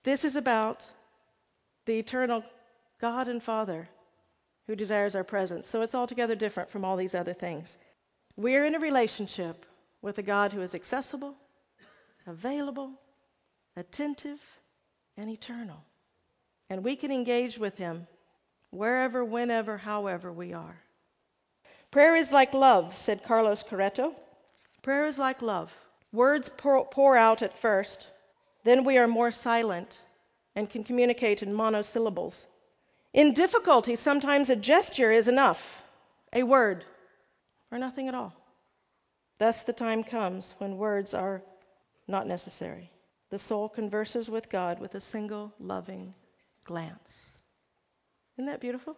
this 0.04 0.24
is 0.24 0.36
about 0.36 0.84
the 1.84 1.98
eternal 1.98 2.44
God 2.98 3.28
and 3.28 3.42
Father 3.42 3.90
who 4.66 4.74
desires 4.74 5.14
our 5.14 5.24
presence. 5.24 5.68
So 5.68 5.82
it's 5.82 5.94
altogether 5.94 6.34
different 6.34 6.70
from 6.70 6.82
all 6.82 6.96
these 6.96 7.14
other 7.14 7.34
things. 7.34 7.76
We're 8.36 8.64
in 8.64 8.74
a 8.74 8.80
relationship 8.80 9.66
with 10.00 10.18
a 10.18 10.22
God 10.22 10.52
who 10.52 10.62
is 10.62 10.74
accessible, 10.74 11.34
available, 12.26 12.92
attentive, 13.76 14.40
and 15.16 15.28
eternal. 15.28 15.84
And 16.70 16.82
we 16.82 16.96
can 16.96 17.12
engage 17.12 17.58
with 17.58 17.76
him 17.76 18.06
wherever, 18.70 19.24
whenever, 19.24 19.78
however 19.78 20.32
we 20.32 20.52
are. 20.52 20.80
Prayer 21.90 22.16
is 22.16 22.32
like 22.32 22.54
love, 22.54 22.96
said 22.96 23.22
Carlos 23.22 23.62
Carretto. 23.62 24.14
Prayer 24.82 25.04
is 25.04 25.18
like 25.18 25.42
love. 25.42 25.72
Words 26.10 26.48
pour, 26.48 26.86
pour, 26.86 27.16
out 27.16 27.42
at 27.42 27.58
first, 27.58 28.08
then 28.64 28.84
we 28.84 28.96
are 28.98 29.06
more 29.06 29.30
silent 29.30 30.00
and 30.56 30.68
can 30.68 30.84
communicate 30.84 31.42
in 31.42 31.54
monosyllables. 31.54 32.46
In 33.12 33.34
difficulty, 33.34 33.94
sometimes 33.94 34.48
a 34.48 34.56
gesture 34.56 35.12
is 35.12 35.28
enough, 35.28 35.82
a 36.32 36.42
word, 36.42 36.84
or 37.72 37.78
nothing 37.78 38.06
at 38.06 38.14
all. 38.14 38.34
Thus, 39.38 39.62
the 39.62 39.72
time 39.72 40.04
comes 40.04 40.54
when 40.58 40.76
words 40.76 41.14
are 41.14 41.42
not 42.06 42.28
necessary. 42.28 42.90
The 43.30 43.38
soul 43.38 43.68
converses 43.68 44.30
with 44.30 44.50
God 44.50 44.78
with 44.78 44.94
a 44.94 45.00
single 45.00 45.52
loving 45.58 46.14
glance. 46.64 47.30
Isn't 48.36 48.46
that 48.46 48.60
beautiful? 48.60 48.96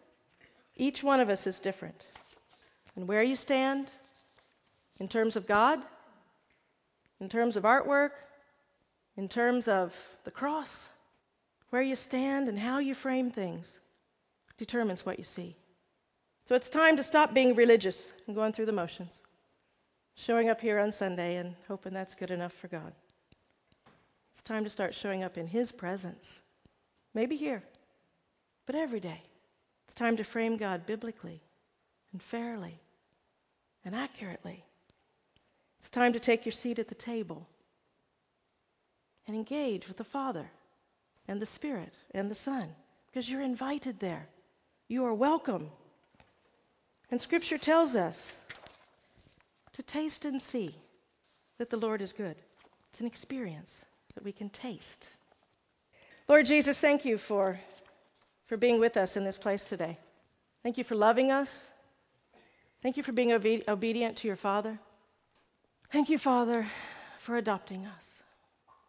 Each 0.77 1.03
one 1.03 1.21
of 1.21 1.31
us 1.31 1.47
is 1.47 1.61
different. 1.61 2.07
And 2.97 3.09
where 3.09 3.23
you 3.23 3.37
stand 3.37 3.91
in 4.99 5.09
terms 5.09 5.37
of 5.37 5.47
God, 5.47 5.81
in 7.21 7.29
terms 7.29 7.57
of 7.57 7.63
artwork, 7.63 8.11
in 9.17 9.29
terms 9.29 9.69
of 9.69 9.95
the 10.25 10.31
cross, 10.31 10.89
where 11.71 11.83
you 11.83 11.97
stand 11.97 12.49
and 12.49 12.59
how 12.59 12.79
you 12.79 12.95
frame 12.95 13.31
things 13.31 13.79
determines 14.59 15.07
what 15.07 15.19
you 15.19 15.25
see. 15.25 15.57
So 16.47 16.55
it's 16.55 16.69
time 16.69 16.97
to 16.99 17.03
stop 17.03 17.33
being 17.33 17.55
religious 17.55 18.13
and 18.27 18.37
going 18.37 18.53
through 18.53 18.67
the 18.67 18.73
motions, 18.73 19.23
showing 20.15 20.51
up 20.51 20.61
here 20.61 20.79
on 20.79 20.93
Sunday 20.93 21.37
and 21.37 21.55
hoping 21.69 21.95
that's 21.95 22.15
good 22.15 22.31
enough 22.31 22.53
for 22.53 22.69
God. 22.69 22.93
It's 24.33 24.43
time 24.43 24.65
to 24.65 24.71
start 24.71 24.95
showing 24.95 25.23
up 25.23 25.39
in 25.39 25.47
His 25.47 25.73
presence, 25.73 26.43
maybe 27.15 27.37
here, 27.37 27.63
but 28.67 28.75
every 28.75 29.01
day. 29.01 29.23
It's 29.87 29.95
time 29.95 30.17
to 30.17 30.25
frame 30.25 30.57
God 30.57 30.87
biblically 30.87 31.41
and 32.13 32.23
fairly 32.23 32.81
and 33.85 33.95
accurately. 33.95 34.65
It's 35.79 35.91
time 35.91 36.13
to 36.13 36.21
take 36.21 36.45
your 36.45 36.53
seat 36.53 36.79
at 36.79 36.89
the 36.89 36.95
table 36.95 37.47
and 39.27 39.37
engage 39.37 39.89
with 39.89 39.97
the 39.97 40.05
Father 40.05 40.51
and 41.27 41.41
the 41.41 41.47
Spirit 41.47 41.95
and 42.13 42.31
the 42.31 42.35
Son 42.35 42.69
because 43.07 43.31
you're 43.31 43.41
invited 43.41 44.01
there. 44.01 44.29
You 44.89 45.05
are 45.05 45.15
welcome. 45.15 45.71
And 47.15 47.21
Scripture 47.21 47.59
tells 47.59 47.95
us 47.95 48.33
to 49.73 49.85
taste 49.85 50.25
and 50.25 50.43
see 50.43 50.75
that 51.59 51.71
the 51.71 51.77
Lord 51.77 52.03
is 52.03 52.13
good. 52.13 52.35
It's 52.91 52.99
an 52.99 53.07
experience 53.07 53.85
that 54.17 54.25
we 54.25 54.33
can 54.33 54.51
taste 54.51 55.07
Lord 56.27 56.45
Jesus, 56.47 56.81
thank 56.81 57.05
you 57.05 57.17
for, 57.17 57.61
for 58.47 58.57
being 58.57 58.81
with 58.81 58.97
us 58.97 59.17
in 59.17 59.23
this 59.23 59.39
place 59.39 59.65
today. 59.65 59.97
Thank 60.65 60.77
you 60.77 60.83
for 60.83 60.97
loving 60.97 61.31
us. 61.31 61.71
Thank 62.83 62.97
you 62.97 63.05
for 63.05 63.13
being 63.13 63.31
obe- 63.31 63.63
obedient 63.69 64.17
to 64.17 64.27
your 64.27 64.37
Father. 64.37 64.81
Thank 65.93 66.09
you, 66.09 66.19
Father, 66.19 66.67
for 67.21 67.37
adopting 67.37 67.87
us. 67.87 68.25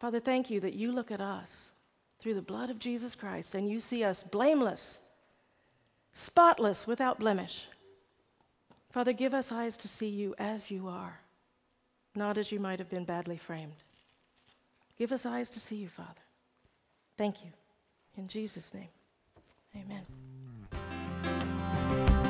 Father, 0.00 0.18
thank 0.18 0.50
you 0.50 0.58
that 0.58 0.74
you 0.74 0.90
look 0.90 1.12
at 1.12 1.20
us 1.20 1.68
through 2.18 2.34
the 2.34 2.42
blood 2.42 2.70
of 2.70 2.80
Jesus 2.80 3.14
Christ 3.14 3.54
and 3.54 3.70
you 3.70 3.80
see 3.80 4.02
us 4.02 4.24
blameless, 4.24 4.98
spotless, 6.12 6.88
without 6.88 7.20
blemish. 7.20 7.66
Father, 8.96 9.12
give 9.12 9.34
us 9.34 9.52
eyes 9.52 9.76
to 9.76 9.88
see 9.88 10.08
you 10.08 10.34
as 10.38 10.70
you 10.70 10.88
are, 10.88 11.20
not 12.14 12.38
as 12.38 12.50
you 12.50 12.58
might 12.58 12.78
have 12.78 12.88
been 12.88 13.04
badly 13.04 13.36
framed. 13.36 13.74
Give 14.96 15.12
us 15.12 15.26
eyes 15.26 15.50
to 15.50 15.60
see 15.60 15.76
you, 15.76 15.88
Father. 15.88 16.22
Thank 17.18 17.44
you. 17.44 17.50
In 18.16 18.26
Jesus' 18.26 18.72
name, 18.72 18.88
amen. 19.76 20.00